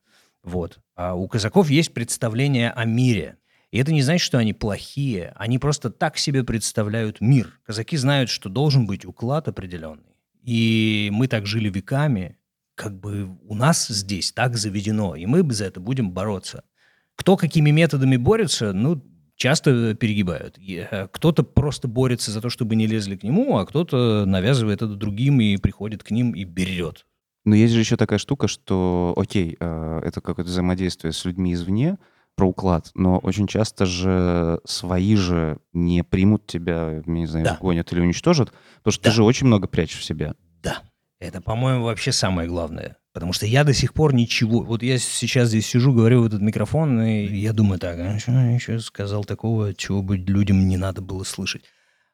Вот. 0.44 0.80
А 0.96 1.16
у 1.16 1.28
казаков 1.28 1.70
есть 1.70 1.94
представление 1.94 2.72
о 2.72 2.86
мире. 2.86 3.38
И 3.72 3.78
это 3.78 3.92
не 3.92 4.02
значит, 4.02 4.24
что 4.24 4.38
они 4.38 4.54
плохие. 4.54 5.34
Они 5.36 5.58
просто 5.58 5.90
так 5.90 6.18
себе 6.18 6.44
представляют 6.44 7.22
мир. 7.22 7.60
Казаки 7.64 7.98
знают, 7.98 8.30
что 8.30 8.50
должен 8.50 8.86
быть 8.86 9.06
уклад 9.06 9.48
определенный. 9.48 10.16
И 10.44 11.10
мы 11.12 11.28
так 11.28 11.46
жили 11.46 11.70
веками. 11.70 12.38
Как 12.76 13.00
бы 13.00 13.38
у 13.44 13.56
нас 13.56 13.88
здесь 13.88 14.32
так 14.32 14.58
заведено. 14.58 15.16
И 15.16 15.26
мы 15.26 15.50
за 15.54 15.66
это 15.66 15.80
будем 15.80 16.12
бороться. 16.12 16.64
Кто 17.22 17.38
какими 17.38 17.70
методами 17.70 18.18
борется, 18.18 18.74
ну, 18.74 19.00
часто 19.36 19.94
перегибают. 19.94 20.58
Э, 20.58 21.08
Кто-то 21.12 21.44
просто 21.44 21.88
борется 21.88 22.32
за 22.32 22.42
то, 22.42 22.50
чтобы 22.50 22.76
не 22.76 22.88
лезли 22.88 23.16
к 23.16 23.22
нему, 23.22 23.58
а 23.60 23.66
кто-то 23.68 24.26
навязывает 24.26 24.82
это 24.82 24.96
другим 24.96 25.40
и 25.40 25.58
приходит 25.58 26.02
к 26.04 26.10
ним 26.10 26.32
и 26.32 26.46
берет. 26.46 27.06
Но 27.46 27.54
есть 27.54 27.74
же 27.76 27.80
еще 27.80 27.96
такая 27.96 28.18
штука, 28.18 28.48
что, 28.48 29.14
окей, 29.18 29.56
э, 29.60 30.00
это 30.04 30.20
какое-то 30.20 30.50
взаимодействие 30.50 31.14
с 31.14 31.24
людьми 31.24 31.54
извне, 31.54 32.00
про 32.36 32.48
уклад, 32.48 32.90
но 32.96 33.20
очень 33.20 33.46
часто 33.46 33.86
же 33.86 34.60
свои 34.66 35.16
же 35.16 35.60
не 35.74 36.04
примут 36.04 36.48
тебя, 36.48 37.04
не 37.06 37.28
знаю, 37.28 37.46
Да. 37.46 37.58
гонят 37.62 37.94
или 37.94 38.00
уничтожат, 38.00 38.52
потому 38.78 38.94
что 38.94 39.04
Да. 39.04 39.10
ты 39.12 39.16
же 39.18 39.24
очень 39.24 39.46
много 39.46 39.68
прячешь 39.68 40.00
в 40.00 40.04
себе. 40.04 40.34
Да. 40.64 40.82
Это, 41.22 41.40
по-моему, 41.40 41.86
вообще 41.86 42.12
самое 42.12 42.50
главное. 42.50 42.98
Потому 43.14 43.32
что 43.32 43.46
я 43.46 43.64
до 43.64 43.74
сих 43.74 43.94
пор 43.94 44.14
ничего... 44.14 44.64
Вот 44.64 44.82
я 44.82 44.98
сейчас 44.98 45.50
здесь 45.50 45.68
сижу, 45.68 45.94
говорю 45.94 46.24
в 46.24 46.26
этот 46.26 46.42
микрофон, 46.42 47.00
и 47.04 47.28
я 47.28 47.54
думаю 47.54 47.80
так, 47.80 48.00
а 48.00 48.18
что 48.18 48.32
я 48.32 48.56
еще 48.56 48.80
сказал 48.80 49.24
такого, 49.24 49.76
чего 49.76 50.02
бы 50.02 50.18
людям 50.18 50.68
не 50.68 50.78
надо 50.78 51.02
было 51.02 51.24
слышать. 51.24 51.64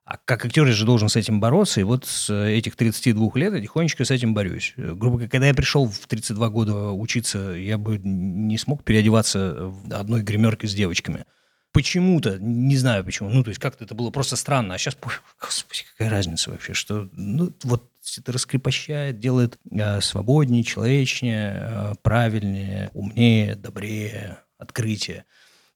А 0.03 0.17
как 0.25 0.45
актер 0.45 0.65
я 0.65 0.73
же 0.73 0.85
должен 0.85 1.07
с 1.07 1.15
этим 1.15 1.39
бороться, 1.39 1.79
и 1.79 1.83
вот 1.83 2.05
с 2.05 2.29
этих 2.33 2.75
32 2.75 3.31
лет 3.35 3.53
я 3.53 3.61
тихонечко 3.61 4.03
с 4.03 4.11
этим 4.11 4.33
борюсь. 4.33 4.73
Э, 4.75 4.93
Грубо 4.93 5.17
говоря, 5.17 5.29
когда 5.29 5.47
я 5.47 5.53
пришел 5.53 5.87
в 5.87 6.07
32 6.07 6.49
года 6.49 6.91
учиться, 6.91 7.51
я 7.51 7.77
бы 7.77 7.99
не 8.03 8.57
смог 8.57 8.83
переодеваться 8.83 9.55
в 9.59 9.93
одной 9.93 10.21
гримерке 10.21 10.67
с 10.67 10.73
девочками. 10.73 11.23
Почему-то, 11.71 12.39
не 12.39 12.75
знаю 12.75 13.05
почему, 13.05 13.29
ну, 13.29 13.43
то 13.43 13.49
есть 13.49 13.59
как-то 13.61 13.83
это 13.83 13.95
было 13.95 14.09
просто 14.09 14.35
странно, 14.35 14.73
а 14.73 14.77
сейчас, 14.77 14.97
господи, 15.39 15.83
какая 15.91 16.09
разница 16.09 16.51
вообще, 16.51 16.73
что, 16.73 17.09
ну, 17.13 17.53
вот 17.63 17.91
раскрепощает, 18.25 19.19
делает 19.19 19.57
э, 19.71 20.01
свободнее, 20.01 20.63
человечнее, 20.63 21.57
э, 21.61 21.93
правильнее, 22.01 22.89
умнее, 22.93 23.55
добрее, 23.55 24.37
открытие. 24.57 25.25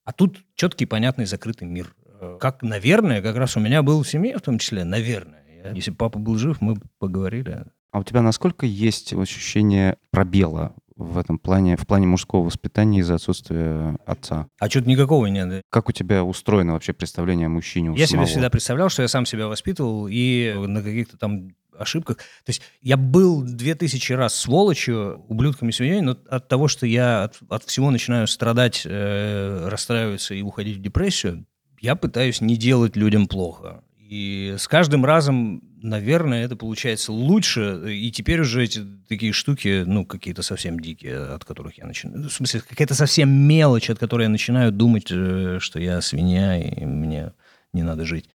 А 0.05 0.11
тут 0.13 0.39
четкий, 0.55 0.85
понятный, 0.85 1.25
закрытый 1.25 1.67
мир. 1.67 1.93
Э, 2.19 2.37
Как, 2.39 2.61
наверное, 2.63 3.21
как 3.21 3.35
раз 3.35 3.55
у 3.57 3.59
меня 3.59 3.81
был 3.83 4.03
в 4.03 4.07
семье 4.09 4.37
в 4.37 4.41
том 4.41 4.57
числе, 4.59 4.83
наверное. 4.83 5.43
Я- 5.63 5.71
если 5.71 5.91
папа 5.91 6.17
был 6.19 6.37
жив, 6.37 6.59
мы 6.61 6.75
бы 6.75 6.81
поговорили. 6.99 7.63
А 7.91 7.99
у 7.99 8.03
тебя 8.03 8.21
насколько 8.21 8.65
есть 8.65 9.13
ощущение 9.13 9.97
пробела 10.11 10.73
в 10.95 11.17
этом 11.17 11.37
плане, 11.39 11.77
в 11.77 11.85
плане 11.85 12.07
мужского 12.07 12.43
воспитания 12.45 12.99
из-за 12.99 13.15
отсутствия 13.15 13.97
отца? 14.05 14.47
А 14.59 14.69
что-то 14.69 14.87
никакого 14.89 15.25
нет. 15.27 15.61
Как 15.69 15.89
у 15.89 15.91
тебя 15.91 16.23
устроено 16.23 16.73
вообще 16.73 16.93
представление 16.93 17.47
о 17.47 17.49
мужчине 17.49 17.89
у 17.91 17.93
Я 17.95 18.05
себе 18.05 18.17
самого? 18.17 18.27
всегда 18.27 18.49
представлял, 18.49 18.89
что 18.89 19.01
я 19.01 19.07
сам 19.07 19.25
себя 19.25 19.47
воспитывал, 19.47 20.07
и 20.09 20.53
на 20.67 20.81
каких-то 20.81 21.17
там 21.17 21.49
ошибках. 21.81 22.17
То 22.17 22.49
есть 22.49 22.61
я 22.81 22.97
был 22.97 23.41
две 23.41 23.75
тысячи 23.75 24.13
раз 24.13 24.35
сволочью, 24.35 25.23
ублюдком 25.27 25.69
и 25.69 25.71
свиньей, 25.71 26.01
но 26.01 26.17
от 26.29 26.47
того, 26.47 26.67
что 26.67 26.85
я 26.85 27.23
от, 27.23 27.39
от 27.49 27.63
всего 27.63 27.91
начинаю 27.91 28.27
страдать, 28.27 28.83
э, 28.85 29.67
расстраиваться 29.69 30.33
и 30.33 30.41
уходить 30.41 30.77
в 30.77 30.81
депрессию, 30.81 31.45
я 31.79 31.95
пытаюсь 31.95 32.41
не 32.41 32.57
делать 32.57 32.95
людям 32.95 33.27
плохо. 33.27 33.83
И 34.11 34.55
с 34.59 34.67
каждым 34.67 35.05
разом, 35.05 35.63
наверное, 35.81 36.43
это 36.43 36.57
получается 36.57 37.13
лучше. 37.13 37.81
И 37.87 38.11
теперь 38.11 38.41
уже 38.41 38.61
эти 38.61 38.81
такие 39.07 39.31
штуки, 39.31 39.83
ну, 39.85 40.05
какие-то 40.05 40.41
совсем 40.41 40.79
дикие, 40.81 41.17
от 41.17 41.45
которых 41.45 41.77
я 41.77 41.85
начинаю... 41.85 42.27
В 42.27 42.33
смысле, 42.33 42.61
какая-то 42.67 42.93
совсем 42.93 43.29
мелочь, 43.29 43.89
от 43.89 43.99
которой 43.99 44.23
я 44.23 44.29
начинаю 44.29 44.73
думать, 44.73 45.07
э, 45.11 45.59
что 45.61 45.79
я 45.79 46.01
свинья, 46.01 46.61
и 46.61 46.85
мне 46.85 47.31
не 47.71 47.83
надо 47.83 48.05
жить. 48.05 48.29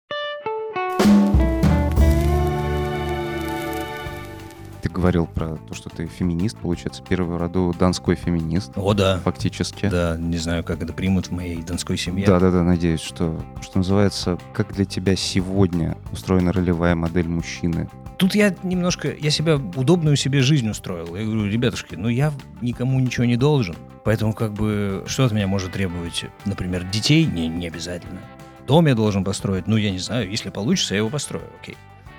Говорил 4.94 5.26
про 5.26 5.56
то, 5.56 5.74
что 5.74 5.90
ты 5.90 6.06
феминист, 6.06 6.56
получается, 6.56 7.02
первый 7.06 7.36
в 7.36 7.40
роду 7.40 7.74
донской 7.78 8.14
феминист. 8.14 8.72
О, 8.76 8.94
да. 8.94 9.20
Фактически. 9.24 9.88
Да, 9.88 10.16
не 10.16 10.38
знаю, 10.38 10.64
как 10.64 10.82
это 10.82 10.92
примут 10.92 11.26
в 11.26 11.32
моей 11.32 11.60
донской 11.62 11.96
семье. 11.98 12.26
Да-да-да, 12.26 12.62
надеюсь, 12.62 13.00
что, 13.00 13.38
что 13.60 13.78
называется, 13.78 14.38
как 14.52 14.72
для 14.72 14.84
тебя 14.84 15.16
сегодня 15.16 15.96
устроена 16.12 16.52
ролевая 16.52 16.94
модель 16.94 17.28
мужчины? 17.28 17.88
Тут 18.16 18.34
я 18.34 18.54
немножко, 18.62 19.12
я 19.12 19.30
себя 19.30 19.56
удобную 19.56 20.16
себе 20.16 20.40
жизнь 20.40 20.68
устроил. 20.70 21.16
Я 21.16 21.24
говорю, 21.24 21.46
ребятушки, 21.46 21.96
ну 21.96 22.08
я 22.08 22.32
никому 22.60 23.00
ничего 23.00 23.24
не 23.24 23.36
должен. 23.36 23.74
Поэтому 24.04 24.32
как 24.32 24.52
бы 24.52 25.04
что 25.06 25.24
от 25.24 25.32
меня 25.32 25.48
может 25.48 25.72
требовать? 25.72 26.24
Например, 26.44 26.84
детей? 26.84 27.26
Не, 27.26 27.48
не 27.48 27.66
обязательно. 27.66 28.20
Дом 28.66 28.86
я 28.86 28.94
должен 28.94 29.24
построить? 29.24 29.66
Ну, 29.66 29.76
я 29.76 29.90
не 29.90 29.98
знаю, 29.98 30.30
если 30.30 30.50
получится, 30.50 30.94
я 30.94 30.98
его 30.98 31.10
построю, 31.10 31.44
окей. 31.60 31.76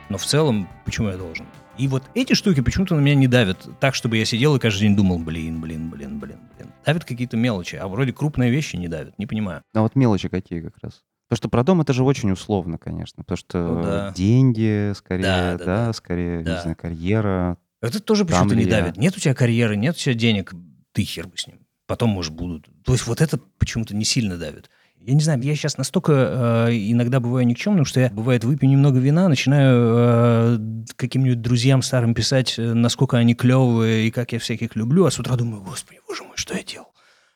Но 0.10 0.18
в 0.18 0.26
целом, 0.26 0.68
почему 0.84 1.10
я 1.10 1.18
должен? 1.18 1.46
И 1.78 1.88
вот 1.90 2.04
эти 2.14 2.34
штуки 2.34 2.62
почему-то 2.62 2.96
на 2.96 3.02
меня 3.02 3.16
не 3.16 3.28
давят 3.28 3.68
так, 3.80 3.96
чтобы 3.96 4.18
я 4.18 4.26
сидел 4.26 4.56
и 4.56 4.60
каждый 4.60 4.82
день 4.82 4.96
думал, 4.96 5.20
блин, 5.20 5.60
блин, 5.60 5.90
блин, 5.90 6.20
блин, 6.20 6.40
блин. 6.58 6.72
Давят 6.86 7.04
какие-то 7.04 7.36
мелочи, 7.36 7.76
а 7.76 7.88
вроде 7.88 8.14
крупные 8.14 8.50
вещи 8.50 8.76
не 8.78 8.88
давят, 8.88 9.18
не 9.20 9.26
понимаю. 9.26 9.62
А 9.74 9.82
вот 9.82 9.96
мелочи 9.96 10.30
какие 10.30 10.62
как 10.62 10.76
раз? 10.82 11.02
Потому 11.28 11.38
что 11.38 11.50
про 11.50 11.64
дом 11.64 11.82
это 11.82 11.92
же 11.92 12.04
очень 12.04 12.32
условно, 12.32 12.78
конечно. 12.78 13.24
Потому 13.24 13.38
что 13.38 13.58
Ну 13.60 13.84
да. 13.84 14.14
деньги, 14.16 14.94
скорее, 14.96 15.24
Да, 15.24 15.52
да, 15.54 15.58
да, 15.58 15.66
да. 15.88 15.94
скорее, 15.94 16.44
Да. 16.44 16.56
не 16.56 16.62
знаю, 16.62 16.78
карьера. 16.78 17.58
Это 17.82 18.00
тоже 18.00 18.24
почему-то 18.26 18.56
не 18.56 18.64
я? 18.64 18.70
давит. 18.70 18.98
Нет 18.98 19.18
у 19.18 19.20
тебя 19.20 19.34
карьеры, 19.34 19.76
нет 19.76 19.96
у 19.96 19.98
тебя 20.00 20.14
денег, 20.14 20.54
ты 20.94 21.04
хер 21.04 21.28
бы 21.28 21.38
с 21.38 21.46
ним. 21.48 21.60
Потом, 21.88 22.10
может, 22.12 22.34
будут. 22.34 22.68
То 22.84 22.94
есть 22.94 23.06
вот 23.06 23.22
это 23.22 23.38
почему-то 23.60 23.96
не 23.96 24.06
сильно 24.06 24.38
давит. 24.38 24.70
Я 25.06 25.14
не 25.14 25.20
знаю, 25.22 25.40
я 25.44 25.56
сейчас 25.56 25.78
настолько 25.78 26.68
э, 26.68 26.74
иногда 26.74 27.20
бываю 27.20 27.46
никчемным, 27.46 27.86
что 27.86 28.00
я, 28.00 28.10
бывает, 28.10 28.44
выпью 28.44 28.68
немного 28.68 28.98
вина, 28.98 29.30
начинаю 29.30 29.94
э, 29.96 30.60
каким-нибудь 30.96 31.42
друзьям 31.42 31.84
старым 31.84 32.16
писать, 32.16 32.56
э, 32.58 32.74
насколько 32.74 33.16
они 33.18 33.36
клевые 33.36 34.08
и 34.08 34.12
как 34.12 34.32
я 34.32 34.40
всяких 34.40 34.76
люблю, 34.76 35.06
а 35.06 35.12
с 35.12 35.20
утра 35.20 35.36
думаю, 35.36 35.62
господи, 35.62 36.00
боже 36.08 36.24
мой, 36.24 36.36
что 36.38 36.56
я 36.56 36.64
делал? 36.64 36.88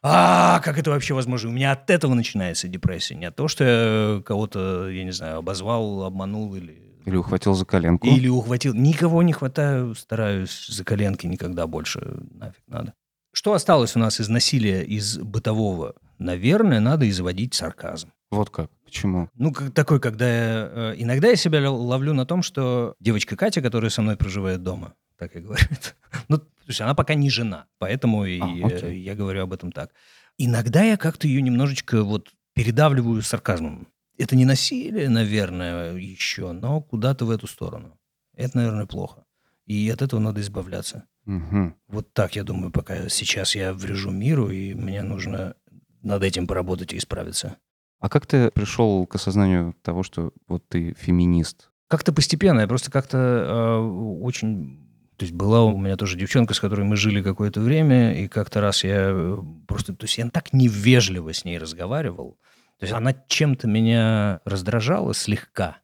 А, 0.01 0.61
как 0.61 0.79
это 0.79 0.89
вообще 0.89 1.13
возможно? 1.13 1.49
У 1.49 1.53
меня 1.53 1.73
от 1.73 1.87
этого 1.91 2.15
начинается 2.15 2.67
депрессия. 2.67 3.13
Не 3.13 3.25
от 3.25 3.35
того, 3.35 3.47
что 3.47 3.63
я 3.63 4.23
кого-то, 4.23 4.89
я 4.89 5.03
не 5.03 5.11
знаю, 5.11 5.37
обозвал, 5.37 6.05
обманул 6.05 6.55
или 6.55 6.75
Или 7.05 7.17
ухватил 7.17 7.53
за 7.53 7.65
коленку. 7.65 8.07
или 8.07 8.29
ухватил. 8.29 8.73
Никого 8.73 9.21
не 9.21 9.33
хватаю, 9.33 9.93
стараюсь 9.93 10.65
за 10.67 10.83
коленки 10.83 11.27
никогда 11.27 11.67
больше. 11.67 11.99
Нафиг 12.31 12.63
надо. 12.65 12.93
Что 13.31 13.53
осталось 13.53 13.95
у 13.95 13.99
нас 13.99 14.19
из 14.19 14.27
насилия, 14.27 14.81
из 14.81 15.19
бытового? 15.19 15.93
Наверное, 16.19 16.79
надо 16.79 17.09
изводить 17.09 17.53
сарказм. 17.53 18.11
Вот 18.29 18.49
как? 18.49 18.69
Почему? 18.85 19.29
Ну, 19.35 19.51
как 19.51 19.73
такой, 19.73 19.99
когда 19.99 20.27
я... 20.27 20.69
э, 20.71 20.95
Иногда 20.97 21.29
я 21.29 21.35
себя 21.35 21.69
ловлю 21.71 22.13
на 22.13 22.25
том, 22.25 22.43
что 22.43 22.95
девочка 22.99 23.35
Катя, 23.35 23.61
которая 23.61 23.89
со 23.89 24.01
мной 24.01 24.17
проживает 24.17 24.61
дома, 24.61 24.93
так 25.17 25.35
и 25.35 25.39
говорит. 25.39 25.95
Ну, 26.27 26.37
то 26.37 26.45
есть 26.67 26.81
она 26.81 26.93
пока 26.93 27.15
не 27.15 27.29
жена, 27.31 27.65
поэтому 27.79 28.25
и, 28.25 28.39
А, 28.39 28.45
э, 28.47 28.63
окей. 28.77 28.99
я 29.01 29.15
говорю 29.15 29.43
об 29.43 29.53
этом 29.53 29.71
так. 29.71 29.91
Иногда 30.37 30.83
я 30.83 30.97
как-то 30.97 31.27
ее 31.27 31.41
немножечко 31.41 32.03
вот 32.03 32.29
передавливаю 32.53 33.21
сарказмом. 33.23 33.87
Это 34.17 34.35
не 34.35 34.45
насилие, 34.45 35.09
наверное, 35.09 35.95
еще, 35.95 36.51
но 36.51 36.81
куда-то 36.81 37.25
в 37.25 37.31
эту 37.31 37.47
сторону. 37.47 37.97
Это, 38.35 38.57
наверное, 38.57 38.85
плохо. 38.85 39.23
И 39.65 39.89
от 39.89 40.01
этого 40.01 40.19
надо 40.19 40.41
избавляться. 40.41 41.05
Мгм. 41.25 41.75
Вот 41.87 42.11
так, 42.13 42.35
я 42.35 42.43
думаю, 42.43 42.71
пока 42.71 43.07
сейчас 43.09 43.55
я 43.55 43.71
врежу 43.73 44.11
миру, 44.11 44.49
и 44.49 44.73
мне 44.73 45.03
нужно 45.03 45.55
над 46.01 46.23
этим 46.23 46.47
поработать 46.47 46.93
и 46.93 46.97
исправиться. 46.97 47.57
А 47.99 48.09
как 48.09 48.25
ты 48.25 48.49
пришел 48.51 49.05
к 49.05 49.15
осознанию 49.15 49.75
того, 49.81 50.03
что 50.03 50.31
вот 50.47 50.67
ты 50.67 50.95
феминист? 50.97 51.69
Как-то 51.87 52.13
постепенно, 52.13 52.61
я 52.61 52.67
просто 52.67 52.91
как-то 52.91 53.17
э, 53.17 53.77
очень... 54.21 54.87
То 55.17 55.25
есть 55.25 55.35
была 55.35 55.63
у 55.65 55.77
меня 55.77 55.97
тоже 55.97 56.17
девчонка, 56.17 56.53
с 56.53 56.59
которой 56.61 56.85
мы 56.85 56.95
жили 56.95 57.21
какое-то 57.21 57.59
время, 57.59 58.13
и 58.13 58.27
как-то 58.27 58.61
раз 58.61 58.83
я 58.83 59.09
э, 59.11 59.37
просто... 59.67 59.93
То 59.93 60.05
есть 60.05 60.17
я 60.17 60.29
так 60.29 60.53
невежливо 60.53 61.33
с 61.33 61.43
ней 61.43 61.57
разговаривал. 61.57 62.37
То 62.79 62.85
есть 62.85 62.93
она 62.93 63.13
чем-то 63.27 63.67
меня 63.67 64.39
раздражала 64.45 65.13
слегка. 65.13 65.79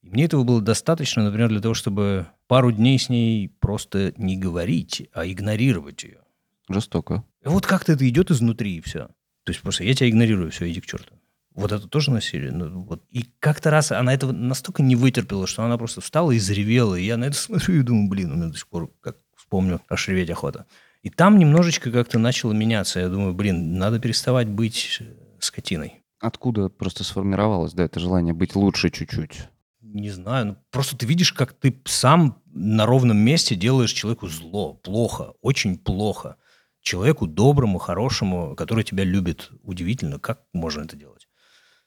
И 0.00 0.08
мне 0.08 0.24
этого 0.24 0.44
было 0.44 0.62
достаточно, 0.62 1.22
например, 1.22 1.50
для 1.50 1.60
того, 1.60 1.74
чтобы 1.74 2.26
пару 2.48 2.72
дней 2.72 2.98
с 2.98 3.10
ней 3.10 3.48
просто 3.60 4.14
не 4.16 4.38
говорить, 4.38 5.08
а 5.12 5.26
игнорировать 5.26 6.02
ее. 6.04 6.20
Жестоко. 6.68 7.24
И 7.44 7.48
вот 7.48 7.66
как-то 7.66 7.92
это 7.92 8.08
идет 8.08 8.30
изнутри, 8.30 8.76
и 8.76 8.80
все. 8.80 9.10
То 9.44 9.50
есть 9.50 9.60
просто 9.60 9.84
я 9.84 9.94
тебя 9.94 10.08
игнорирую, 10.08 10.50
все, 10.50 10.70
иди 10.70 10.80
к 10.80 10.86
черту. 10.86 11.14
Вот 11.54 11.72
это 11.72 11.86
тоже 11.86 12.10
насилие. 12.10 12.50
Ну, 12.50 12.82
вот. 12.82 13.02
И 13.10 13.26
как-то 13.38 13.70
раз 13.70 13.92
она 13.92 14.14
этого 14.14 14.32
настолько 14.32 14.82
не 14.82 14.96
вытерпела, 14.96 15.46
что 15.46 15.62
она 15.62 15.76
просто 15.76 16.00
встала 16.00 16.30
и 16.30 16.38
заревела. 16.38 16.94
И 16.94 17.04
я 17.04 17.16
на 17.16 17.24
это 17.24 17.36
смотрю 17.36 17.80
и 17.80 17.82
думаю, 17.82 18.08
блин, 18.08 18.32
у 18.32 18.36
меня 18.36 18.48
до 18.48 18.56
сих 18.56 18.68
пор, 18.68 18.90
как 19.00 19.16
вспомню, 19.36 19.80
аж 19.88 20.08
реветь 20.08 20.30
охота. 20.30 20.66
И 21.02 21.10
там 21.10 21.38
немножечко 21.38 21.90
как-то 21.90 22.18
начало 22.18 22.52
меняться. 22.52 23.00
Я 23.00 23.08
думаю, 23.08 23.34
блин, 23.34 23.76
надо 23.76 23.98
переставать 23.98 24.48
быть 24.48 24.98
э, 25.00 25.04
скотиной. 25.40 26.02
Откуда 26.20 26.68
просто 26.68 27.02
сформировалось, 27.02 27.72
да, 27.72 27.84
это 27.84 27.98
желание 27.98 28.32
быть 28.32 28.54
лучше 28.54 28.90
чуть-чуть? 28.90 29.48
Не 29.80 30.10
знаю, 30.10 30.46
ну, 30.46 30.56
просто 30.70 30.96
ты 30.96 31.04
видишь, 31.04 31.32
как 31.32 31.52
ты 31.52 31.76
сам 31.84 32.40
на 32.46 32.86
ровном 32.86 33.18
месте 33.18 33.56
делаешь 33.56 33.92
человеку 33.92 34.28
зло, 34.28 34.74
плохо, 34.74 35.34
очень 35.42 35.76
плохо. 35.76 36.36
Человеку 36.82 37.28
доброму, 37.28 37.78
хорошему, 37.78 38.56
который 38.56 38.82
тебя 38.82 39.04
любит. 39.04 39.50
Удивительно, 39.62 40.18
как 40.18 40.42
можно 40.52 40.82
это 40.82 40.96
делать. 40.96 41.28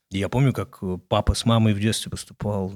И 0.09 0.17
я 0.17 0.29
помню, 0.29 0.53
как 0.53 0.77
э, 0.81 0.97
папа 1.09 1.33
с 1.33 1.43
мамой 1.45 1.73
в 1.73 1.79
детстве 1.79 2.09
поступал. 2.09 2.73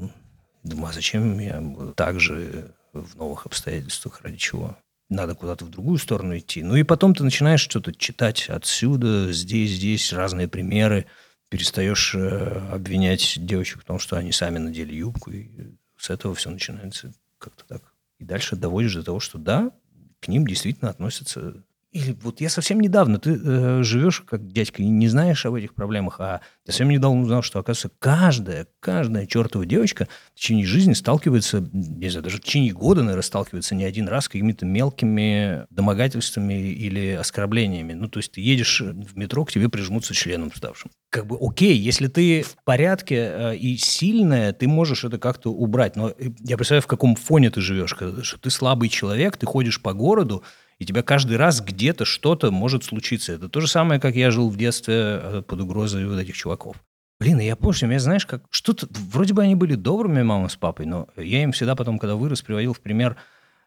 Думаю, 0.63 0.89
а 0.89 0.93
зачем 0.93 1.39
я 1.39 1.63
так 1.95 2.19
же 2.19 2.75
в 2.91 3.15
новых 3.15 3.45
обстоятельствах, 3.45 4.21
ради 4.21 4.35
чего? 4.35 4.77
Надо 5.09 5.33
куда-то 5.33 5.63
в 5.63 5.69
другую 5.69 5.97
сторону 5.97 6.37
идти. 6.37 6.61
Ну 6.61 6.75
и 6.75 6.83
потом 6.83 7.15
ты 7.15 7.23
начинаешь 7.23 7.61
что-то 7.61 7.93
читать 7.93 8.49
отсюда, 8.49 9.31
здесь, 9.31 9.71
здесь, 9.71 10.11
разные 10.11 10.49
примеры. 10.49 11.05
Перестаешь 11.47 12.13
э, 12.15 12.69
обвинять 12.71 13.37
девочек 13.37 13.81
в 13.81 13.85
том, 13.85 13.97
что 13.97 14.17
они 14.17 14.33
сами 14.33 14.57
надели 14.57 14.93
юбку. 14.93 15.31
И 15.31 15.49
с 15.97 16.09
этого 16.09 16.35
все 16.35 16.49
начинается 16.49 17.13
как-то 17.37 17.63
так. 17.65 17.93
И 18.17 18.25
дальше 18.25 18.57
доводишь 18.57 18.95
до 18.95 19.03
того, 19.03 19.21
что 19.21 19.37
да, 19.37 19.71
к 20.19 20.27
ним 20.27 20.45
действительно 20.45 20.91
относятся 20.91 21.63
или 21.91 22.15
вот 22.21 22.39
я 22.39 22.49
совсем 22.49 22.79
недавно, 22.79 23.17
ты 23.17 23.39
э, 23.43 23.83
живешь 23.83 24.21
как 24.21 24.51
дядька 24.51 24.83
и 24.83 24.87
не 24.87 25.07
знаешь 25.07 25.45
об 25.45 25.55
этих 25.55 25.73
проблемах, 25.73 26.19
а 26.19 26.41
я 26.65 26.71
совсем 26.71 26.89
недавно 26.89 27.21
узнал, 27.21 27.41
что, 27.41 27.57
оказывается, 27.57 27.89
каждая, 27.97 28.67
каждая 28.79 29.25
чертова 29.25 29.65
девочка 29.65 30.07
в 30.35 30.39
течение 30.39 30.67
жизни 30.67 30.93
сталкивается, 30.93 31.67
не 31.73 32.09
знаю, 32.09 32.23
даже 32.23 32.37
в 32.37 32.41
течение 32.41 32.73
года, 32.73 33.01
наверное, 33.01 33.23
сталкивается 33.23 33.73
не 33.73 33.85
один 33.85 34.07
раз 34.07 34.25
с 34.25 34.29
какими-то 34.29 34.67
мелкими 34.67 35.65
домогательствами 35.71 36.53
или 36.53 37.11
оскорблениями. 37.11 37.93
Ну, 37.93 38.07
то 38.07 38.19
есть 38.19 38.33
ты 38.33 38.41
едешь 38.41 38.81
в 38.81 39.17
метро, 39.17 39.43
к 39.43 39.51
тебе 39.51 39.67
прижмутся 39.67 40.13
членом 40.13 40.51
вставшим. 40.51 40.91
Как 41.09 41.25
бы 41.25 41.39
окей, 41.41 41.75
если 41.75 42.05
ты 42.05 42.43
в 42.43 42.55
порядке 42.65 43.15
э, 43.15 43.55
и 43.55 43.77
сильная, 43.77 44.53
ты 44.53 44.67
можешь 44.67 45.05
это 45.05 45.17
как-то 45.17 45.51
убрать. 45.51 45.95
Но 45.95 46.09
э, 46.09 46.29
я 46.41 46.55
представляю, 46.55 46.83
в 46.83 46.87
каком 46.87 47.15
фоне 47.15 47.49
ты 47.49 47.61
живешь, 47.61 47.95
что 47.95 48.39
ты 48.39 48.49
слабый 48.51 48.89
человек, 48.89 49.37
ты 49.37 49.47
ходишь 49.47 49.81
по 49.81 49.93
городу, 49.93 50.43
и 50.79 50.85
тебя 50.85 51.03
каждый 51.03 51.37
раз 51.37 51.61
где-то 51.61 52.05
что-то 52.05 52.51
может 52.51 52.85
случиться. 52.85 53.33
Это 53.33 53.49
то 53.49 53.59
же 53.59 53.67
самое, 53.67 53.99
как 53.99 54.15
я 54.15 54.31
жил 54.31 54.49
в 54.49 54.57
детстве 54.57 54.95
э, 54.95 55.43
под 55.45 55.59
угрозой 55.61 56.07
вот 56.07 56.19
этих 56.19 56.35
чуваков. 56.35 56.77
Блин, 57.19 57.39
я 57.39 57.57
помню, 57.57 57.87
меня 57.87 57.99
знаешь, 57.99 58.25
как 58.25 58.43
что-то... 58.49 58.87
Вроде 59.11 59.33
бы 59.33 59.43
они 59.43 59.55
были 59.55 59.75
добрыми, 59.75 60.23
мама 60.23 60.47
с 60.47 60.55
папой, 60.55 60.85
но 60.85 61.09
я 61.17 61.43
им 61.43 61.51
всегда 61.51 61.75
потом, 61.75 61.99
когда 61.99 62.15
вырос, 62.15 62.41
приводил 62.41 62.73
в 62.73 62.79
пример, 62.79 63.17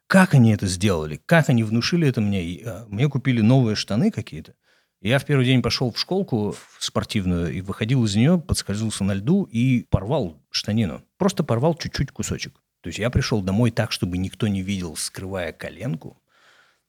как 0.06 0.32
они 0.32 0.52
это 0.52 0.66
сделали, 0.66 1.20
как 1.26 1.50
они 1.50 1.62
внушили 1.62 2.08
это 2.08 2.22
мне. 2.22 2.62
Э, 2.62 2.86
Мне 2.88 3.08
купили 3.08 3.42
новые 3.42 3.76
штаны 3.76 4.10
какие-то. 4.10 4.54
Я 5.02 5.18
в 5.18 5.26
первый 5.26 5.44
день 5.44 5.62
пошел 5.62 5.92
в 5.92 5.98
школку 5.98 6.54
спортивную 6.78 7.52
и 7.52 7.60
выходил 7.60 8.04
из 8.04 8.14
нее, 8.14 8.38
подскользнулся 8.38 9.04
на 9.04 9.14
льду 9.14 9.42
и 9.44 9.84
порвал 9.90 10.40
штанину. 10.50 11.02
Просто 11.18 11.42
порвал 11.42 11.74
чуть-чуть 11.74 12.12
кусочек. 12.12 12.54
То 12.82 12.88
есть 12.88 12.98
я 12.98 13.10
пришел 13.10 13.42
домой 13.42 13.70
так, 13.70 13.92
чтобы 13.92 14.16
никто 14.16 14.46
не 14.48 14.62
видел, 14.62 14.96
скрывая 14.96 15.52
коленку, 15.52 16.22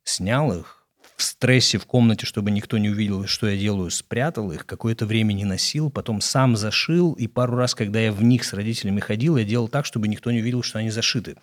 снял 0.04 0.54
их, 0.58 0.84
в 1.16 1.24
стрессе 1.24 1.78
в 1.78 1.86
комнате, 1.86 2.26
чтобы 2.26 2.52
никто 2.52 2.78
не 2.78 2.90
увидел, 2.90 3.28
что 3.28 3.48
я 3.48 3.58
делаю, 3.58 3.92
спрятал 3.92 4.52
их, 4.52 4.66
какое-то 4.66 5.06
время 5.06 5.34
не 5.34 5.46
носил, 5.46 5.90
потом 5.90 6.22
сам 6.22 6.56
зашил, 6.56 7.14
и 7.14 7.28
пару 7.28 7.56
раз, 7.56 7.76
когда 7.76 8.00
я 8.00 8.12
в 8.12 8.24
них 8.24 8.44
с 8.44 8.54
родителями 8.54 9.00
ходил, 9.00 9.38
я 9.38 9.44
делал 9.44 9.68
так, 9.68 9.86
чтобы 9.86 10.08
никто 10.08 10.32
не 10.32 10.40
увидел, 10.40 10.64
что 10.64 10.80
они 10.80 10.90
зашиты. 10.90 11.38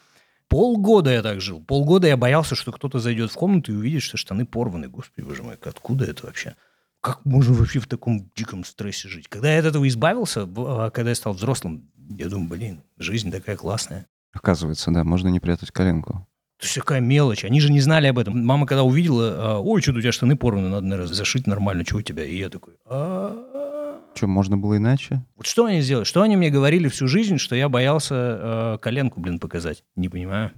Полгода 0.49 1.13
я 1.13 1.23
так 1.23 1.41
жил. 1.41 1.63
Полгода 1.63 2.09
я 2.09 2.17
боялся, 2.17 2.57
что 2.57 2.73
кто-то 2.73 2.99
зайдет 2.99 3.31
в 3.31 3.35
комнату 3.35 3.73
и 3.73 3.77
увидит, 3.77 4.03
что 4.03 4.17
штаны 4.17 4.45
порваны. 4.45 4.89
Господи, 4.89 5.25
боже 5.25 5.45
мой, 5.45 5.55
откуда 5.55 6.05
это 6.05 6.27
вообще? 6.27 6.57
Как 7.01 7.25
можно 7.25 7.55
вообще 7.55 7.79
в 7.79 7.87
таком 7.87 8.29
диком 8.35 8.65
стрессе 8.65 9.09
жить? 9.09 9.29
Когда 9.29 9.53
я 9.53 9.61
от 9.61 9.67
этого 9.67 9.87
избавился, 9.87 10.49
а, 10.57 10.91
когда 10.91 11.11
я 11.11 11.15
стал 11.15 11.35
взрослым, 11.35 11.89
я 12.19 12.29
думаю, 12.29 12.49
блин, 12.49 12.83
жизнь 12.99 13.31
такая 13.31 13.57
классная. 13.57 14.07
Оказывается, 14.33 14.91
да, 14.91 15.05
можно 15.05 15.29
не 15.29 15.39
прятать 15.39 15.71
коленку. 15.71 16.27
То 16.61 16.67
есть 16.67 16.75
какая 16.75 17.01
мелочь. 17.01 17.45
Они 17.45 17.59
же 17.61 17.73
не 17.73 17.81
знали 17.81 18.07
об 18.07 18.19
этом. 18.19 18.45
Мама, 18.45 18.67
когда 18.67 18.83
увидела, 18.83 19.57
а, 19.57 19.59
ой, 19.61 19.81
что-то 19.81 19.99
у 19.99 20.03
тебя 20.03 20.13
штаны 20.13 20.37
порваны, 20.37 20.69
надо, 20.69 20.87
наверное, 20.87 21.13
зашить 21.15 21.47
нормально, 21.47 21.85
что 21.87 21.97
у 21.97 22.03
тебя? 22.03 22.23
И 22.25 22.37
я 22.37 22.51
такой, 22.51 22.75
«А, 22.85 23.99
Что, 24.15 24.27
можно 24.27 24.59
было 24.59 24.77
иначе? 24.77 25.25
вот 25.37 25.47
что 25.47 25.65
они 25.65 25.81
сделали? 25.81 26.05
Что 26.05 26.21
они 26.23 26.37
мне 26.37 26.51
говорили 26.51 26.89
всю 26.89 27.07
жизнь, 27.09 27.39
что 27.39 27.55
я 27.57 27.69
боялся 27.71 28.15
э, 28.15 28.79
коленку, 28.83 29.21
блин, 29.21 29.39
показать? 29.39 29.85
Не 29.97 30.09
понимаю. 30.11 30.51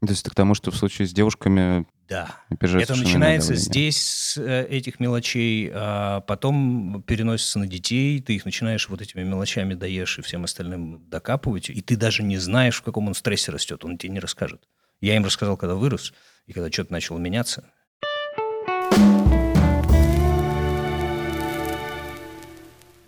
То 0.00 0.10
есть 0.12 0.24
ты 0.24 0.30
к 0.30 0.34
тому, 0.36 0.54
что 0.54 0.70
в 0.70 0.76
случае 0.76 1.08
с 1.08 1.12
девушками 1.12 1.84
Да. 2.08 2.28
Это 2.50 2.94
начинается 2.94 3.48
давление. 3.48 3.56
здесь, 3.56 3.96
с 3.96 4.36
э, 4.38 4.64
этих 4.70 5.00
мелочей, 5.00 5.72
а 5.74 6.20
потом 6.20 7.02
переносится 7.04 7.58
на 7.58 7.66
детей, 7.66 8.20
ты 8.22 8.36
их 8.36 8.44
начинаешь 8.44 8.88
вот 8.88 9.02
этими 9.02 9.24
мелочами 9.24 9.74
даешь 9.74 10.20
и 10.20 10.22
всем 10.22 10.44
остальным 10.44 11.02
докапывать, 11.08 11.68
и 11.68 11.80
ты 11.80 11.96
даже 11.96 12.22
не 12.22 12.36
знаешь, 12.38 12.76
в 12.76 12.82
каком 12.82 13.08
он 13.08 13.14
стрессе 13.14 13.50
растет, 13.50 13.84
он 13.84 13.98
тебе 13.98 14.12
не 14.12 14.20
расскажет. 14.20 14.62
Я 15.00 15.14
им 15.14 15.24
рассказал, 15.24 15.56
когда 15.56 15.76
вырос, 15.76 16.12
и 16.46 16.52
когда 16.52 16.70
что-то 16.72 16.92
начало 16.92 17.18
меняться. 17.18 17.64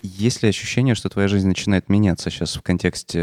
Есть 0.03 0.42
ли 0.42 0.48
ощущение, 0.48 0.94
что 0.94 1.09
твоя 1.09 1.29
жизнь 1.29 1.48
начинает 1.48 1.88
меняться 1.88 2.31
сейчас 2.31 2.55
в 2.57 2.62
контексте 2.62 3.18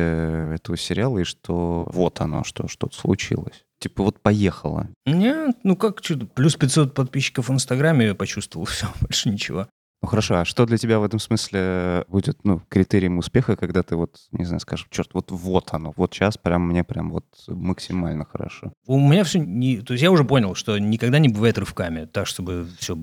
этого 0.56 0.78
сериала, 0.78 1.20
и 1.20 1.24
что 1.24 1.88
вот 1.92 2.20
оно, 2.22 2.44
что 2.44 2.68
что-то 2.68 2.96
случилось? 2.96 3.64
Типа 3.80 4.04
вот 4.04 4.20
поехало. 4.22 4.90
Нет, 5.06 5.56
ну 5.64 5.76
как 5.76 6.04
что 6.04 6.18
плюс 6.26 6.56
500 6.56 6.94
подписчиков 6.94 7.50
в 7.50 7.54
Инстаграме 7.54 8.08
я 8.08 8.16
почувствовал, 8.16 8.66
все, 8.66 8.88
больше 9.02 9.30
ничего. 9.30 9.68
Ну 10.02 10.08
хорошо, 10.08 10.36
а 10.36 10.46
что 10.46 10.66
для 10.66 10.78
тебя 10.78 11.00
в 11.00 11.04
этом 11.04 11.20
смысле 11.20 12.06
будет 12.08 12.44
ну, 12.44 12.62
критерием 12.70 13.18
успеха, 13.18 13.56
когда 13.56 13.82
ты 13.82 13.96
вот, 13.96 14.18
не 14.32 14.46
знаю, 14.46 14.60
скажешь, 14.60 14.88
черт, 14.92 15.10
вот 15.14 15.32
вот 15.32 15.70
оно, 15.72 15.94
вот 15.96 16.14
сейчас 16.14 16.38
прям 16.38 16.68
мне 16.68 16.84
прям 16.84 17.10
вот 17.10 17.26
максимально 17.48 18.26
хорошо. 18.26 18.74
У 18.86 19.00
меня 19.00 19.24
все 19.24 19.40
не... 19.40 19.82
То 19.82 19.94
есть 19.94 20.04
я 20.04 20.12
уже 20.12 20.24
понял, 20.24 20.54
что 20.54 20.78
никогда 20.78 21.18
не 21.18 21.30
бывает 21.30 21.58
рывками, 21.58 22.06
так, 22.06 22.28
чтобы 22.28 22.68
все 22.78 22.96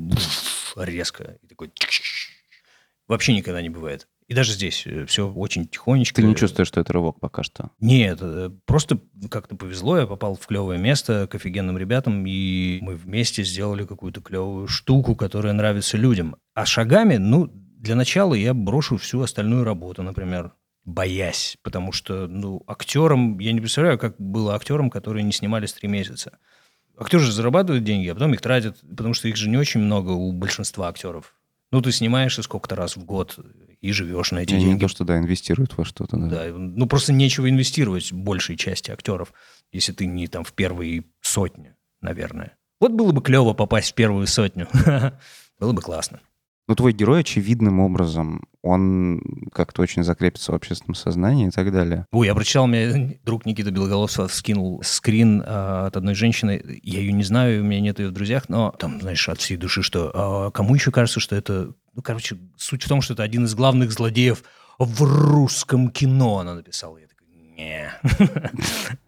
резко. 0.76 1.37
И 1.42 1.46
такой... 1.48 1.72
Вообще 3.09 3.35
никогда 3.35 3.61
не 3.61 3.68
бывает. 3.68 4.07
И 4.26 4.35
даже 4.35 4.52
здесь 4.52 4.87
все 5.07 5.30
очень 5.30 5.66
тихонечко. 5.66 6.22
Ты 6.22 6.26
не 6.26 6.35
чувствуешь, 6.35 6.68
что 6.68 6.80
это 6.80 6.92
рывок 6.94 7.20
пока 7.20 7.42
что? 7.42 7.70
Нет, 7.78 8.18
э, 8.22 8.50
просто 8.64 8.98
как-то 9.30 9.54
повезло, 9.54 9.98
я 9.98 10.07
попал 10.07 10.35
в 10.35 10.46
клевое 10.46 10.78
место 10.78 11.28
к 11.30 11.35
офигенным 11.35 11.76
ребятам, 11.76 12.24
и 12.26 12.78
мы 12.80 12.96
вместе 12.96 13.44
сделали 13.44 13.85
какую-то 13.85 14.22
клевую 14.22 14.66
штуку, 14.66 15.14
которая 15.14 15.52
нравится 15.52 15.98
людям. 15.98 16.37
А 16.54 16.66
шагами, 16.66 17.16
ну, 17.16 17.50
для 17.78 17.96
начала 17.96 18.34
я 18.34 18.54
брошу 18.54 18.96
всю 18.96 19.20
остальную 19.20 19.64
работу, 19.64 20.02
например, 20.02 20.52
боясь, 20.84 21.56
потому 21.62 21.92
что, 21.92 22.26
ну, 22.28 22.62
актерам, 22.66 23.38
я 23.38 23.52
не 23.52 23.60
представляю, 23.60 23.98
как 23.98 24.16
было 24.18 24.54
актерам, 24.54 24.90
которые 24.90 25.22
не 25.24 25.32
снимались 25.32 25.72
три 25.72 25.88
месяца. 25.88 26.38
Актеры 26.96 27.24
же 27.24 27.32
зарабатывают 27.32 27.84
деньги, 27.84 28.08
а 28.08 28.14
потом 28.14 28.34
их 28.34 28.40
тратят, 28.40 28.78
потому 28.88 29.14
что 29.14 29.28
их 29.28 29.36
же 29.36 29.48
не 29.48 29.56
очень 29.56 29.80
много 29.80 30.10
у 30.10 30.32
большинства 30.32 30.88
актеров. 30.88 31.34
Ну, 31.72 31.82
ты 31.82 31.90
снимаешься 31.90 32.42
сколько-то 32.42 32.76
раз 32.76 32.96
в 32.96 33.04
год 33.04 33.36
и 33.80 33.90
живешь 33.90 34.30
на 34.30 34.38
эти 34.38 34.52
Не, 34.52 34.60
не 34.60 34.64
деньги. 34.66 34.80
то, 34.82 34.88
что 34.88 35.04
да, 35.04 35.18
инвестируют 35.18 35.76
во 35.76 35.84
что-то, 35.84 36.16
да. 36.16 36.26
Да, 36.28 36.44
ну 36.56 36.86
просто 36.86 37.12
нечего 37.12 37.50
инвестировать 37.50 38.12
большей 38.12 38.56
части 38.56 38.92
актеров, 38.92 39.32
если 39.72 39.92
ты 39.92 40.06
не 40.06 40.28
там 40.28 40.44
в 40.44 40.52
первые 40.52 41.04
сотни, 41.20 41.74
наверное. 42.00 42.56
Вот 42.80 42.92
было 42.92 43.10
бы 43.10 43.22
клево 43.22 43.54
попасть 43.54 43.90
в 43.90 43.94
первую 43.94 44.26
сотню. 44.26 44.68
Было 45.58 45.72
бы 45.72 45.82
классно. 45.82 46.20
Ну, 46.66 46.74
твой 46.74 46.92
герой 46.92 47.20
очевидным 47.20 47.81
образом, 47.81 48.44
он 48.62 49.20
как-то 49.53 49.83
очень 49.83 50.03
закрепится 50.03 50.53
в 50.53 50.55
общественном 50.55 50.94
сознании 50.94 51.48
и 51.48 51.50
так 51.50 51.70
далее. 51.70 52.07
Ой, 52.11 52.27
я 52.27 52.35
прочитал, 52.35 52.66
мне 52.66 53.20
друг 53.22 53.44
Никита 53.44 53.70
Белоголовцев 53.70 54.33
скинул 54.33 54.83
скрин 54.83 55.42
а, 55.44 55.87
от 55.87 55.96
одной 55.98 56.14
женщины. 56.14 56.81
Я 56.83 57.00
ее 57.00 57.12
не 57.12 57.22
знаю, 57.22 57.61
у 57.61 57.64
меня 57.64 57.81
нет 57.81 57.98
ее 57.98 58.09
в 58.09 58.12
друзьях, 58.12 58.48
но 58.48 58.74
там, 58.79 59.00
знаешь, 59.00 59.29
от 59.29 59.40
всей 59.40 59.59
души, 59.59 59.83
что 59.83 60.11
а, 60.14 60.50
кому 60.53 60.74
еще 60.74 60.90
кажется, 60.90 61.20
что 61.20 61.37
это... 61.37 61.74
Ну, 61.94 62.03
короче, 62.03 62.38
суть 62.57 62.83
в 62.83 62.88
том, 62.88 63.03
что 63.03 63.12
это 63.12 63.22
один 63.22 63.44
из 63.44 63.55
главных 63.55 63.92
злодеев 63.92 64.42
в 64.79 65.03
русском 65.03 65.90
кино, 65.90 66.38
она 66.38 66.55
написала. 66.55 66.98
Не. 67.56 67.92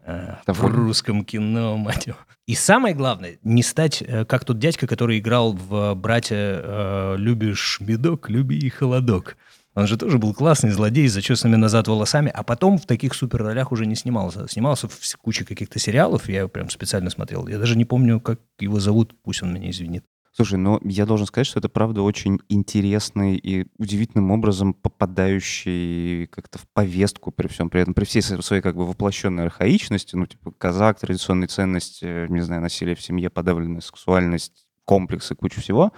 А, 0.04 0.38
В 0.46 0.64
русском 0.64 1.24
кино, 1.24 1.76
мать 1.76 2.06
его. 2.06 2.16
И 2.46 2.54
самое 2.54 2.94
главное, 2.94 3.38
не 3.42 3.62
стать 3.62 4.02
э, 4.02 4.24
как 4.24 4.44
тот 4.44 4.58
дядька, 4.58 4.86
который 4.86 5.18
играл 5.18 5.52
в 5.52 5.94
«Братья 5.94 6.36
э, 6.36 7.14
любишь 7.18 7.78
медок, 7.80 8.30
люби 8.30 8.56
и 8.58 8.68
холодок». 8.68 9.36
Он 9.74 9.86
же 9.86 9.98
тоже 9.98 10.18
был 10.18 10.32
классный 10.32 10.70
злодей 10.70 11.06
с 11.06 11.12
зачесанными 11.12 11.60
назад 11.60 11.86
волосами, 11.86 12.32
а 12.34 12.42
потом 12.42 12.78
в 12.78 12.86
таких 12.86 13.12
супер 13.12 13.42
ролях 13.42 13.72
уже 13.72 13.84
не 13.84 13.94
снимался. 13.94 14.48
Снимался 14.48 14.88
в 14.88 15.16
куче 15.20 15.44
каких-то 15.44 15.78
сериалов, 15.78 16.30
я 16.30 16.48
прям 16.48 16.70
специально 16.70 17.10
смотрел. 17.10 17.46
Я 17.46 17.58
даже 17.58 17.76
не 17.76 17.84
помню, 17.84 18.18
как 18.20 18.40
его 18.58 18.80
зовут, 18.80 19.14
пусть 19.22 19.42
он 19.42 19.52
меня 19.52 19.70
извинит. 19.70 20.04
Слушай, 20.36 20.58
ну 20.58 20.78
я 20.84 21.06
должен 21.06 21.26
сказать, 21.26 21.46
что 21.46 21.60
это 21.60 21.70
правда 21.70 22.02
очень 22.02 22.40
интересный 22.50 23.36
и 23.36 23.66
удивительным 23.78 24.30
образом 24.30 24.74
попадающий 24.74 26.26
как-то 26.26 26.58
в 26.58 26.68
повестку 26.74 27.30
при 27.30 27.48
всем 27.48 27.70
при 27.70 27.80
этом, 27.80 27.94
при 27.94 28.04
всей 28.04 28.20
своей 28.20 28.60
как 28.60 28.76
бы 28.76 28.84
воплощенной 28.84 29.44
архаичности, 29.44 30.14
ну 30.14 30.26
типа 30.26 30.52
казак, 30.58 31.00
традиционные 31.00 31.48
ценности, 31.48 32.30
не 32.30 32.42
знаю, 32.42 32.60
насилие 32.60 32.94
в 32.94 33.00
семье, 33.00 33.30
подавленная 33.30 33.80
сексуальность, 33.80 34.66
комплексы, 34.84 35.34
куча 35.34 35.62
всего, 35.62 35.94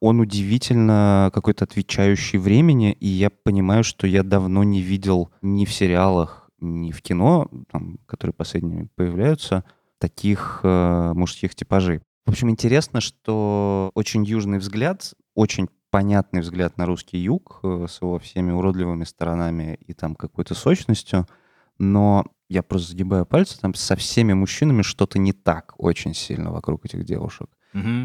он 0.00 0.18
удивительно 0.18 1.30
какой-то 1.32 1.62
отвечающий 1.62 2.40
времени, 2.40 2.92
и 2.92 3.06
я 3.06 3.30
понимаю, 3.30 3.84
что 3.84 4.08
я 4.08 4.24
давно 4.24 4.64
не 4.64 4.82
видел 4.82 5.30
ни 5.42 5.64
в 5.64 5.72
сериалах, 5.72 6.50
ни 6.58 6.90
в 6.90 7.02
кино, 7.02 7.48
там, 7.70 7.98
которые 8.06 8.34
последними 8.34 8.88
появляются, 8.96 9.62
таких 9.98 10.60
э, 10.64 11.12
мужских 11.14 11.54
типажей. 11.54 12.00
В 12.26 12.30
общем, 12.30 12.50
интересно, 12.50 13.00
что 13.00 13.90
очень 13.94 14.24
южный 14.24 14.58
взгляд, 14.58 15.14
очень 15.34 15.68
понятный 15.90 16.40
взгляд 16.40 16.76
на 16.76 16.84
русский 16.84 17.18
юг 17.18 17.60
э, 17.62 17.86
с 17.88 18.02
его 18.02 18.18
всеми 18.18 18.50
уродливыми 18.50 19.04
сторонами 19.04 19.78
и 19.86 19.94
там 19.94 20.16
какой-то 20.16 20.54
сочностью, 20.54 21.26
но 21.78 22.24
я 22.48 22.62
просто 22.62 22.90
загибаю 22.90 23.26
пальцы, 23.26 23.58
там 23.60 23.74
со 23.74 23.96
всеми 23.96 24.32
мужчинами 24.32 24.82
что-то 24.82 25.18
не 25.18 25.32
так 25.32 25.74
очень 25.78 26.14
сильно 26.14 26.50
вокруг 26.50 26.84
этих 26.84 27.04
девушек. 27.04 27.48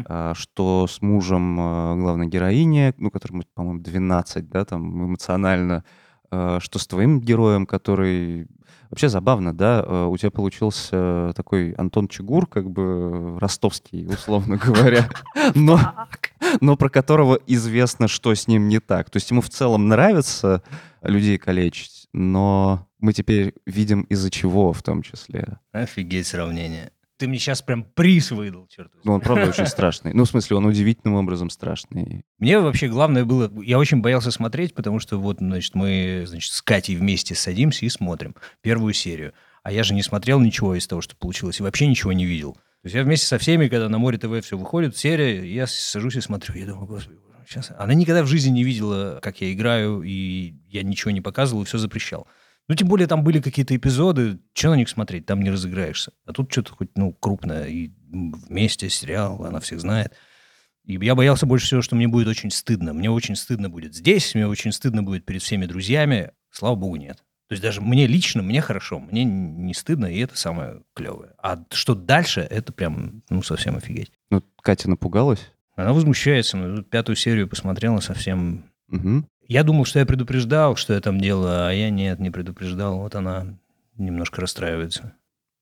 А, 0.06 0.34
Что 0.34 0.86
с 0.86 1.00
мужем 1.02 1.58
э, 1.58 1.96
главной 1.96 2.28
героини, 2.28 2.94
ну, 2.98 3.10
которому, 3.10 3.42
по-моему, 3.54 3.80
12, 3.80 4.48
да, 4.48 4.64
там, 4.64 5.06
эмоционально, 5.06 5.84
э, 6.30 6.58
что 6.60 6.78
с 6.78 6.86
твоим 6.86 7.20
героем, 7.20 7.66
который... 7.66 8.48
Вообще 8.92 9.08
забавно, 9.08 9.56
да, 9.56 9.82
э, 9.82 10.04
у 10.04 10.14
тебя 10.18 10.30
получился 10.30 11.32
такой 11.34 11.72
Антон 11.72 12.08
Чигур, 12.08 12.46
как 12.46 12.70
бы 12.70 13.38
ростовский, 13.40 14.06
условно 14.06 14.58
говоря, 14.58 15.08
но, 15.54 15.80
но 16.60 16.76
про 16.76 16.90
которого 16.90 17.38
известно, 17.46 18.06
что 18.06 18.34
с 18.34 18.46
ним 18.48 18.68
не 18.68 18.80
так. 18.80 19.08
То 19.08 19.16
есть 19.16 19.30
ему 19.30 19.40
в 19.40 19.48
целом 19.48 19.88
нравится 19.88 20.62
людей 21.00 21.38
калечить, 21.38 22.06
но 22.12 22.86
мы 22.98 23.14
теперь 23.14 23.54
видим 23.64 24.02
из-за 24.02 24.30
чего 24.30 24.74
в 24.74 24.82
том 24.82 25.00
числе. 25.00 25.58
Офигеть 25.72 26.26
сравнение. 26.26 26.92
Ты 27.22 27.28
мне 27.28 27.38
сейчас 27.38 27.62
прям 27.62 27.84
приз 27.84 28.32
выдал, 28.32 28.66
черт 28.66 28.88
возьми. 28.92 29.02
Ну, 29.04 29.12
он 29.12 29.20
правда 29.20 29.48
очень 29.48 29.68
страшный. 29.68 30.12
Ну, 30.12 30.24
в 30.24 30.28
смысле, 30.28 30.56
он 30.56 30.66
удивительным 30.66 31.14
образом 31.14 31.50
страшный. 31.50 32.24
Мне 32.40 32.58
вообще 32.58 32.88
главное 32.88 33.24
было, 33.24 33.48
я 33.62 33.78
очень 33.78 34.00
боялся 34.00 34.32
смотреть, 34.32 34.74
потому 34.74 34.98
что 34.98 35.20
вот, 35.20 35.36
значит, 35.38 35.76
мы, 35.76 36.24
значит, 36.26 36.52
с 36.52 36.60
Катей 36.62 36.96
вместе 36.96 37.36
садимся 37.36 37.86
и 37.86 37.88
смотрим 37.90 38.34
первую 38.60 38.92
серию. 38.92 39.34
А 39.62 39.70
я 39.70 39.84
же 39.84 39.94
не 39.94 40.02
смотрел 40.02 40.40
ничего 40.40 40.74
из 40.74 40.88
того, 40.88 41.00
что 41.00 41.14
получилось, 41.14 41.60
и 41.60 41.62
вообще 41.62 41.86
ничего 41.86 42.12
не 42.12 42.26
видел. 42.26 42.54
То 42.54 42.86
есть 42.86 42.96
я 42.96 43.04
вместе 43.04 43.28
со 43.28 43.38
всеми, 43.38 43.68
когда 43.68 43.88
на 43.88 43.98
море 43.98 44.18
ТВ 44.18 44.44
все 44.44 44.58
выходит, 44.58 44.96
серия, 44.96 45.48
я 45.48 45.68
сажусь 45.68 46.16
и 46.16 46.20
смотрю, 46.20 46.56
я 46.56 46.66
думаю, 46.66 46.88
господи, 46.88 47.20
сейчас... 47.48 47.70
Она 47.78 47.94
никогда 47.94 48.24
в 48.24 48.26
жизни 48.26 48.50
не 48.50 48.64
видела, 48.64 49.20
как 49.22 49.40
я 49.40 49.52
играю, 49.52 50.02
и 50.02 50.54
я 50.70 50.82
ничего 50.82 51.12
не 51.12 51.20
показывал, 51.20 51.62
и 51.62 51.66
все 51.66 51.78
запрещал. 51.78 52.26
Ну, 52.68 52.74
тем 52.74 52.88
более 52.88 53.06
там 53.06 53.24
были 53.24 53.40
какие-то 53.40 53.76
эпизоды, 53.76 54.38
что 54.54 54.70
на 54.70 54.74
них 54.74 54.88
смотреть, 54.88 55.26
там 55.26 55.42
не 55.42 55.50
разыграешься. 55.50 56.12
А 56.26 56.32
тут 56.32 56.52
что-то 56.52 56.72
хоть, 56.72 56.90
ну, 56.96 57.12
крупное, 57.12 57.66
и 57.66 57.90
вместе 58.10 58.88
сериал, 58.88 59.44
она 59.44 59.60
всех 59.60 59.80
знает. 59.80 60.14
И 60.84 60.94
я 60.94 61.14
боялся 61.14 61.46
больше 61.46 61.66
всего, 61.66 61.82
что 61.82 61.96
мне 61.96 62.08
будет 62.08 62.28
очень 62.28 62.50
стыдно. 62.50 62.92
Мне 62.92 63.10
очень 63.10 63.36
стыдно 63.36 63.68
будет 63.68 63.94
здесь, 63.94 64.34
мне 64.34 64.46
очень 64.46 64.72
стыдно 64.72 65.02
будет 65.02 65.24
перед 65.24 65.42
всеми 65.42 65.66
друзьями. 65.66 66.32
Слава 66.50 66.74
богу, 66.74 66.96
нет. 66.96 67.18
То 67.48 67.54
есть 67.54 67.62
даже 67.62 67.80
мне 67.82 68.06
лично, 68.06 68.42
мне 68.42 68.60
хорошо, 68.62 68.98
мне 68.98 69.24
не 69.24 69.74
стыдно, 69.74 70.06
и 70.06 70.18
это 70.20 70.38
самое 70.38 70.82
клевое. 70.94 71.32
А 71.42 71.62
что 71.70 71.94
дальше, 71.94 72.40
это 72.40 72.72
прям, 72.72 73.22
ну, 73.28 73.42
совсем 73.42 73.76
офигеть. 73.76 74.10
Ну, 74.30 74.42
Катя 74.62 74.88
напугалась. 74.88 75.52
Она 75.76 75.92
возмущается, 75.92 76.56
ну, 76.56 76.82
пятую 76.82 77.16
серию 77.16 77.48
посмотрела 77.48 78.00
совсем... 78.00 78.70
Мгм. 78.88 79.28
Я 79.52 79.64
думал, 79.64 79.84
что 79.84 79.98
я 79.98 80.06
предупреждал, 80.06 80.76
что 80.76 80.94
я 80.94 81.00
там 81.02 81.20
делаю, 81.20 81.66
а 81.66 81.72
я 81.74 81.90
нет, 81.90 82.18
не 82.20 82.30
предупреждал. 82.30 83.00
Вот 83.00 83.14
она 83.14 83.58
немножко 83.98 84.40
расстраивается. 84.40 85.12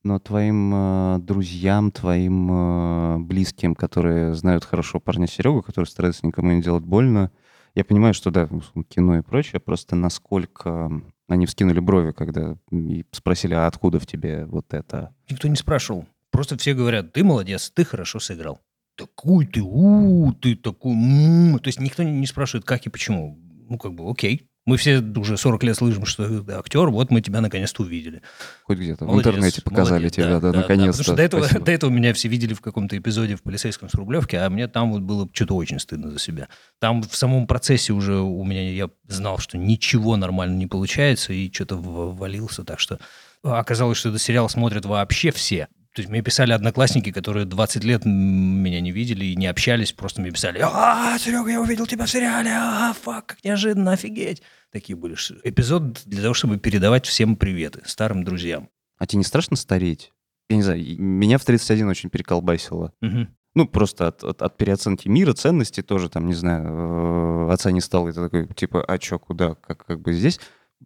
Но 0.05 0.20
твоим 0.20 0.72
э, 0.72 1.18
друзьям, 1.18 1.90
твоим 1.90 2.53
э, 2.53 3.18
близким, 3.18 3.74
которые 3.74 4.35
знают 4.35 4.64
хорошо 4.64 5.00
парня 5.00 5.26
Серегу, 5.26 5.61
который 5.61 5.87
старается 5.87 6.24
никому 6.24 6.53
не 6.53 6.62
делать 6.62 6.85
больно, 6.85 7.33
я 7.74 7.85
понимаю, 7.85 8.14
что 8.14 8.31
да, 8.31 8.48
кино 8.88 9.18
и 9.18 9.22
прочее, 9.22 9.59
просто 9.59 9.96
насколько 9.96 10.88
они 11.26 11.46
вскинули 11.46 11.81
брови, 11.81 12.12
когда 12.12 12.55
и 12.70 13.05
спросили, 13.11 13.55
а 13.55 13.66
откуда 13.66 13.98
в 13.98 14.07
тебе 14.07 14.46
вот 14.46 14.72
это? 14.72 15.12
Никто 15.29 15.48
не 15.48 15.57
спрашивал. 15.57 16.07
Просто 16.31 16.57
все 16.57 16.74
говорят, 16.74 17.12
ты 17.12 17.24
молодец, 17.24 17.72
ты 17.74 17.85
хорошо 17.85 18.20
сыграл. 18.20 18.61
Такой 18.94 19.46
ты, 19.46 19.61
у, 19.62 20.33
ты 20.35 20.55
такой, 20.55 20.92
м 20.92 21.59
То 21.59 21.66
есть 21.66 21.81
никто 21.81 22.05
не 22.05 22.26
спрашивает, 22.29 22.64
как 22.64 22.87
и 22.87 22.88
почему. 22.88 23.37
Ну, 23.70 23.78
как 23.78 23.94
бы, 23.94 24.11
окей, 24.11 24.50
мы 24.66 24.76
все 24.76 24.98
уже 24.98 25.37
40 25.37 25.62
лет 25.62 25.76
слышим, 25.76 26.04
что 26.04 26.42
ты 26.42 26.52
актер, 26.52 26.90
вот 26.90 27.11
мы 27.11 27.20
тебя 27.20 27.40
наконец-то 27.40 27.83
увидели. 27.83 28.20
Хоть 28.64 28.78
где-то 28.78 29.04
молодец, 29.04 29.24
в 29.24 29.28
интернете 29.28 29.62
показали 29.62 30.02
молодец, 30.02 30.12
тебя, 30.16 30.40
да, 30.40 30.52
да, 30.52 30.59
наконец-то. 30.59 31.04
Да, 31.04 31.04
потому 31.04 31.04
что 31.04 31.14
до 31.14 31.22
этого, 31.22 31.64
до 31.64 31.72
этого 31.72 31.90
меня 31.90 32.12
все 32.12 32.26
видели 32.28 32.52
в 32.52 32.61
каком-то 32.61 32.98
эпизоде 32.98 33.37
в 33.37 33.42
полицейском 33.42 33.88
с 33.88 33.94
Рублевки, 33.94 34.35
а 34.35 34.50
мне 34.50 34.66
там 34.66 34.90
вот 34.90 35.02
было 35.02 35.28
что-то 35.33 35.54
очень 35.54 35.78
стыдно 35.78 36.11
за 36.11 36.18
себя. 36.18 36.48
Там 36.80 37.00
в 37.02 37.16
самом 37.16 37.46
процессе 37.46 37.92
уже 37.92 38.18
у 38.18 38.44
меня, 38.44 38.68
я 38.72 38.90
знал, 39.06 39.38
что 39.38 39.56
ничего 39.56 40.16
нормально 40.16 40.56
не 40.56 40.66
получается, 40.66 41.33
и 41.33 41.50
что-то 41.52 41.76
ввалился, 41.76 42.64
так 42.64 42.80
что 42.80 42.98
оказалось, 43.44 43.98
что 43.98 44.09
этот 44.09 44.20
сериал 44.20 44.48
смотрят 44.48 44.85
вообще 44.85 45.30
все. 45.30 45.68
То 45.94 46.03
есть 46.03 46.09
мне 46.09 46.22
писали 46.22 46.53
одноклассники, 46.53 47.11
которые 47.11 47.46
20 47.46 47.83
лет 47.83 48.05
меня 48.05 48.81
не 48.81 48.92
видели 48.92 49.24
и 49.24 49.37
не 49.37 49.48
общались, 49.48 49.92
просто 49.92 50.20
мне 50.20 50.31
писали, 50.31 50.61
а, 50.62 51.18
Серега, 51.18 51.50
я 51.50 51.61
увидел 51.61 51.87
тебя 51.87 52.07
в 52.07 52.11
сериале, 52.11 52.50
а, 52.53 52.92
фак, 52.92 53.26
как 53.26 53.44
неожиданно, 53.44 53.92
офигеть. 53.92 54.42
Такие 54.70 54.96
были. 54.96 55.16
Эпизод 55.42 56.03
для 56.07 56.22
того, 56.22 56.35
чтобы 56.35 56.59
передавать 56.59 57.07
всем 57.07 57.35
приветы, 57.35 57.83
старым 57.87 58.22
друзьям. 58.22 58.68
А 58.98 59.07
тебе 59.07 59.18
не 59.18 59.24
страшно 59.24 59.57
стареть? 59.57 60.12
Я 60.48 60.57
не 60.57 60.62
знаю, 60.62 60.81
меня 61.00 61.38
в 61.38 61.44
31 61.44 61.88
очень 61.88 62.11
переколбасило. 62.11 62.92
Угу. 63.03 63.26
Ну, 63.57 63.66
просто 63.66 64.09
от, 64.09 64.22
от, 64.22 64.42
от 64.42 64.57
переоценки 64.57 65.09
мира, 65.09 65.33
ценностей 65.33 65.83
тоже, 65.83 66.09
там, 66.09 66.29
не 66.29 66.35
знаю, 66.35 67.48
э, 67.48 67.53
отца 67.53 67.72
не 67.72 67.81
стало, 67.81 68.09
и 68.09 68.12
ты 68.12 68.20
такой, 68.20 68.46
типа, 68.46 68.85
а 68.85 68.98
чё, 68.98 69.18
куда, 69.18 69.57
как, 69.57 69.85
как 69.87 70.00
бы 70.00 70.12
здесь? 70.12 70.38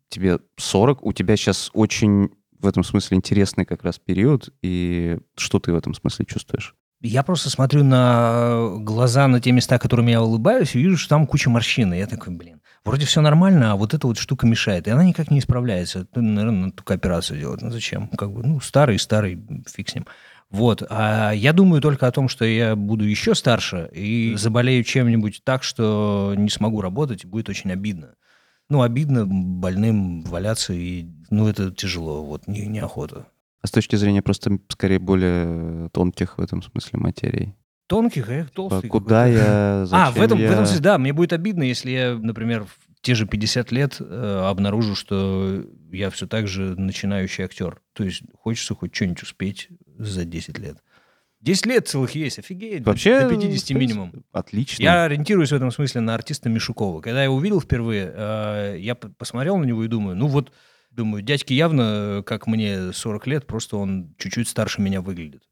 Тебе 0.08 0.38
40, 0.56 1.04
у 1.04 1.12
тебя 1.12 1.36
сейчас 1.36 1.70
очень 1.74 2.30
в 2.58 2.66
этом 2.66 2.84
смысле 2.84 3.16
интересный 3.16 3.64
как 3.64 3.84
раз 3.84 3.98
период, 3.98 4.50
и 4.62 5.18
что 5.36 5.58
ты 5.58 5.72
в 5.72 5.76
этом 5.76 5.94
смысле 5.94 6.26
чувствуешь? 6.26 6.74
Я 7.00 7.22
просто 7.22 7.50
смотрю 7.50 7.84
на 7.84 8.76
глаза, 8.78 9.28
на 9.28 9.38
те 9.38 9.52
места, 9.52 9.78
которыми 9.78 10.12
я 10.12 10.22
улыбаюсь, 10.22 10.74
и 10.74 10.78
вижу, 10.78 10.96
что 10.96 11.10
там 11.10 11.26
куча 11.26 11.50
морщин. 11.50 11.92
И 11.92 11.98
я 11.98 12.06
такой, 12.06 12.34
блин, 12.34 12.62
вроде 12.82 13.04
все 13.04 13.20
нормально, 13.20 13.72
а 13.72 13.76
вот 13.76 13.92
эта 13.92 14.06
вот 14.06 14.16
штука 14.16 14.46
мешает. 14.46 14.88
И 14.88 14.90
она 14.90 15.04
никак 15.04 15.30
не 15.30 15.40
исправляется. 15.40 16.06
Наверное, 16.14 16.70
только 16.70 16.94
операцию 16.94 17.38
делать. 17.38 17.60
Ну 17.60 17.70
зачем? 17.70 18.08
Как 18.08 18.32
бы, 18.32 18.42
ну, 18.42 18.58
старый, 18.60 18.98
старый, 18.98 19.38
фиг 19.70 19.90
с 19.90 19.94
ним. 19.94 20.06
Вот. 20.48 20.82
А 20.88 21.32
я 21.32 21.52
думаю 21.52 21.82
только 21.82 22.06
о 22.06 22.10
том, 22.10 22.30
что 22.30 22.46
я 22.46 22.74
буду 22.74 23.04
еще 23.04 23.34
старше 23.34 23.90
и 23.92 24.34
заболею 24.36 24.82
чем-нибудь 24.82 25.42
так, 25.44 25.62
что 25.62 26.32
не 26.36 26.48
смогу 26.48 26.80
работать, 26.80 27.24
и 27.24 27.26
будет 27.26 27.50
очень 27.50 27.70
обидно 27.70 28.14
ну, 28.68 28.82
обидно 28.82 29.26
больным 29.26 30.22
валяться, 30.22 30.72
и, 30.72 31.06
ну, 31.30 31.48
это 31.48 31.70
тяжело, 31.70 32.24
вот, 32.24 32.46
не, 32.46 32.66
неохота. 32.66 33.26
А 33.62 33.66
с 33.66 33.70
точки 33.70 33.96
зрения 33.96 34.22
просто, 34.22 34.58
скорее, 34.68 34.98
более 34.98 35.88
тонких 35.90 36.38
в 36.38 36.40
этом 36.42 36.62
смысле 36.62 36.98
материй? 36.98 37.54
Тонких, 37.86 38.28
а. 38.28 38.44
Типа, 38.44 38.82
куда 38.88 39.26
я, 39.26 39.86
А, 39.92 40.10
в 40.10 40.20
этом, 40.20 40.38
я... 40.38 40.48
в 40.48 40.52
этом 40.52 40.66
смысле, 40.66 40.82
да, 40.82 40.98
мне 40.98 41.12
будет 41.12 41.32
обидно, 41.32 41.62
если 41.62 41.90
я, 41.90 42.14
например, 42.14 42.64
в 42.64 42.78
те 43.02 43.14
же 43.14 43.26
50 43.26 43.70
лет 43.72 43.96
э, 44.00 44.42
обнаружу, 44.46 44.94
что 44.94 45.62
я 45.92 46.08
все 46.08 46.26
так 46.26 46.48
же 46.48 46.74
начинающий 46.74 47.44
актер. 47.44 47.80
То 47.92 48.02
есть 48.02 48.22
хочется 48.34 48.74
хоть 48.74 48.94
что-нибудь 48.94 49.22
успеть 49.22 49.68
за 49.98 50.24
10 50.24 50.58
лет. 50.58 50.78
10 51.44 51.66
лет 51.66 51.86
целых 51.86 52.14
есть, 52.14 52.38
офигеть. 52.38 52.84
Вообще, 52.86 53.20
до 53.20 53.28
50 53.28 53.76
минимум. 53.76 54.24
Отлично. 54.32 54.82
Я 54.82 55.04
ориентируюсь 55.04 55.50
в 55.50 55.54
этом 55.54 55.70
смысле 55.70 56.00
на 56.00 56.14
артиста 56.14 56.48
Мишукова. 56.48 57.02
Когда 57.02 57.22
я 57.22 57.30
увидел 57.30 57.60
впервые, 57.60 58.10
э, 58.14 58.76
я 58.78 58.94
посмотрел 58.94 59.58
на 59.58 59.64
него 59.64 59.84
и 59.84 59.88
думаю, 59.88 60.16
ну 60.16 60.26
вот, 60.26 60.52
думаю, 60.90 61.22
дядьке 61.22 61.54
явно, 61.54 62.22
как 62.24 62.46
мне 62.46 62.92
40 62.94 63.26
лет, 63.26 63.46
просто 63.46 63.76
он 63.76 64.14
чуть-чуть 64.16 64.48
старше 64.48 64.80
меня 64.80 65.02
выглядит. 65.02 65.42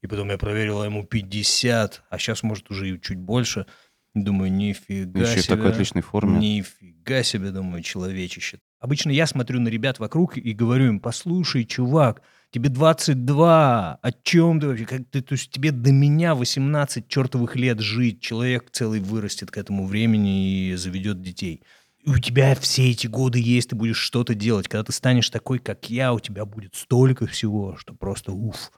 И 0.00 0.06
потом 0.06 0.30
я 0.30 0.38
проверил, 0.38 0.84
ему 0.84 1.04
50, 1.04 2.04
а 2.08 2.18
сейчас, 2.18 2.44
может, 2.44 2.70
уже 2.70 2.90
и 2.90 3.00
чуть 3.00 3.18
больше. 3.18 3.66
Думаю, 4.14 4.52
нифига 4.52 5.22
Еще 5.22 5.40
себе. 5.40 5.42
в 5.42 5.46
такой 5.46 5.72
отличной 5.72 6.02
форме. 6.02 6.38
Нифига 6.38 7.24
себе, 7.24 7.50
думаю, 7.50 7.82
человечище. 7.82 8.60
Обычно 8.82 9.12
я 9.12 9.28
смотрю 9.28 9.60
на 9.60 9.68
ребят 9.68 10.00
вокруг 10.00 10.36
и 10.36 10.52
говорю 10.52 10.88
им, 10.88 10.98
послушай, 10.98 11.64
чувак, 11.64 12.20
тебе 12.50 12.68
22, 12.68 13.94
о 13.94 14.12
чем 14.24 14.58
ты 14.58 14.66
вообще? 14.66 14.86
Как 14.86 15.02
ты, 15.08 15.22
то 15.22 15.34
есть 15.34 15.52
тебе 15.52 15.70
до 15.70 15.92
меня 15.92 16.34
18 16.34 17.06
чертовых 17.06 17.54
лет 17.54 17.78
жить, 17.78 18.20
человек 18.20 18.70
целый 18.72 18.98
вырастет 18.98 19.52
к 19.52 19.56
этому 19.56 19.86
времени 19.86 20.70
и 20.70 20.74
заведет 20.74 21.22
детей. 21.22 21.62
И 22.04 22.10
у 22.10 22.18
тебя 22.18 22.56
все 22.56 22.90
эти 22.90 23.06
годы 23.06 23.38
есть, 23.38 23.68
ты 23.68 23.76
будешь 23.76 23.98
что-то 23.98 24.34
делать. 24.34 24.66
Когда 24.66 24.82
ты 24.82 24.90
станешь 24.90 25.30
такой, 25.30 25.60
как 25.60 25.88
я, 25.88 26.12
у 26.12 26.18
тебя 26.18 26.44
будет 26.44 26.74
столько 26.74 27.28
всего, 27.28 27.76
что 27.76 27.94
просто 27.94 28.32
уф. 28.32 28.72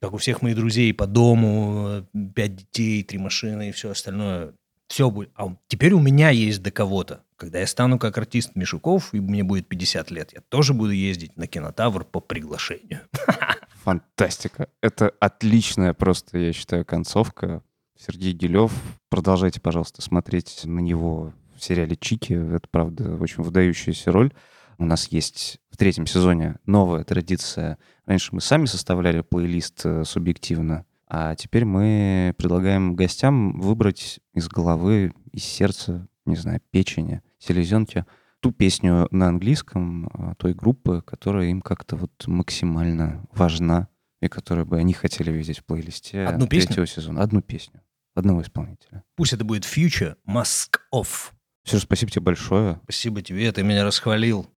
Как 0.00 0.14
у 0.14 0.16
всех 0.16 0.40
моих 0.40 0.56
друзей 0.56 0.94
по 0.94 1.06
дому, 1.06 2.08
пять 2.34 2.56
детей, 2.56 3.02
три 3.02 3.18
машины 3.18 3.68
и 3.68 3.72
все 3.72 3.90
остальное. 3.90 4.54
Все 4.90 5.08
будет. 5.08 5.30
А 5.36 5.54
теперь 5.68 5.92
у 5.92 6.00
меня 6.00 6.30
есть 6.30 6.62
до 6.62 6.72
кого-то. 6.72 7.22
Когда 7.36 7.60
я 7.60 7.66
стану 7.68 7.96
как 7.96 8.18
артист 8.18 8.56
Мишуков, 8.56 9.14
и 9.14 9.20
мне 9.20 9.44
будет 9.44 9.68
50 9.68 10.10
лет, 10.10 10.32
я 10.34 10.40
тоже 10.48 10.74
буду 10.74 10.90
ездить 10.90 11.36
на 11.36 11.46
кинотавр 11.46 12.04
по 12.04 12.18
приглашению. 12.18 13.02
Фантастика. 13.84 14.68
Это 14.82 15.12
отличная 15.20 15.94
просто, 15.94 16.38
я 16.38 16.52
считаю, 16.52 16.84
концовка. 16.84 17.62
Сергей 17.96 18.32
Гилев. 18.32 18.72
Продолжайте, 19.10 19.60
пожалуйста, 19.60 20.02
смотреть 20.02 20.62
на 20.64 20.80
него 20.80 21.34
в 21.56 21.62
сериале 21.62 21.94
«Чики». 21.94 22.32
Это, 22.32 22.66
правда, 22.68 23.14
очень 23.14 23.44
выдающаяся 23.44 24.10
роль. 24.10 24.32
У 24.78 24.84
нас 24.84 25.06
есть 25.12 25.60
в 25.70 25.76
третьем 25.76 26.08
сезоне 26.08 26.56
новая 26.66 27.04
традиция. 27.04 27.78
Раньше 28.06 28.30
мы 28.32 28.40
сами 28.40 28.64
составляли 28.64 29.20
плейлист 29.20 29.82
э, 29.84 30.04
субъективно 30.04 30.84
а 31.12 31.34
теперь 31.34 31.64
мы 31.64 32.34
предлагаем 32.38 32.94
гостям 32.94 33.60
выбрать 33.60 34.20
из 34.32 34.48
головы, 34.48 35.12
из 35.32 35.44
сердца, 35.44 36.06
не 36.24 36.36
знаю, 36.36 36.60
печени, 36.70 37.20
селезенки, 37.38 38.04
ту 38.38 38.52
песню 38.52 39.08
на 39.10 39.26
английском 39.26 40.08
а, 40.14 40.34
той 40.36 40.54
группы, 40.54 41.02
которая 41.04 41.48
им 41.48 41.62
как-то 41.62 41.96
вот 41.96 42.12
максимально 42.28 43.24
важна 43.32 43.88
и 44.22 44.28
которую 44.28 44.66
бы 44.66 44.78
они 44.78 44.92
хотели 44.92 45.32
видеть 45.32 45.58
в 45.58 45.64
плейлисте 45.64 46.24
Одну 46.24 46.46
третьего 46.46 46.86
сезона. 46.86 47.22
Одну 47.22 47.42
песню. 47.42 47.82
Одного 48.14 48.42
исполнителя. 48.42 49.02
Пусть 49.16 49.32
это 49.32 49.44
будет 49.44 49.64
Future 49.64 50.14
Mask 50.28 50.78
Off. 50.94 51.32
Сереж, 51.64 51.82
спасибо 51.82 52.12
тебе 52.12 52.22
большое. 52.22 52.80
Спасибо 52.84 53.20
тебе, 53.20 53.50
ты 53.50 53.64
меня 53.64 53.84
расхвалил. 53.84 54.48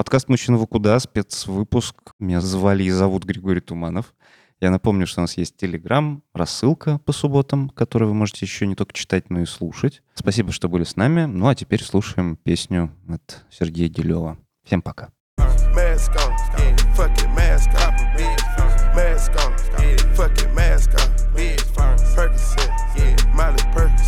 Подкаст 0.00 0.30
«Мужчина 0.30 0.56
куда?» 0.64 0.98
спецвыпуск. 0.98 1.94
Меня 2.18 2.40
звали 2.40 2.84
и 2.84 2.90
зовут 2.90 3.24
Григорий 3.24 3.60
Туманов. 3.60 4.14
Я 4.58 4.70
напомню, 4.70 5.06
что 5.06 5.20
у 5.20 5.24
нас 5.24 5.36
есть 5.36 5.58
Телеграм, 5.58 6.22
рассылка 6.32 6.96
по 7.00 7.12
субботам, 7.12 7.68
которую 7.68 8.08
вы 8.08 8.14
можете 8.14 8.46
еще 8.46 8.66
не 8.66 8.74
только 8.74 8.94
читать, 8.94 9.28
но 9.28 9.40
и 9.42 9.44
слушать. 9.44 10.00
Спасибо, 10.14 10.52
что 10.52 10.70
были 10.70 10.84
с 10.84 10.96
нами. 10.96 11.26
Ну 11.26 11.48
а 11.48 11.54
теперь 11.54 11.84
слушаем 11.84 12.36
песню 12.36 12.90
от 13.10 13.44
Сергея 13.50 13.90
Делева. 13.90 14.38
Всем 14.64 14.80
пока. 14.80 15.10
Mask 15.38 16.16
on, 16.16 16.32
yeah, 16.56 16.74
fuck 16.96 17.14
mask 17.36 17.68
off, 17.74 17.92
bitch. 18.16 18.40
On, 18.56 18.70
yeah, 19.76 20.06
bitch. 21.36 21.60
Percocet. 23.74 23.99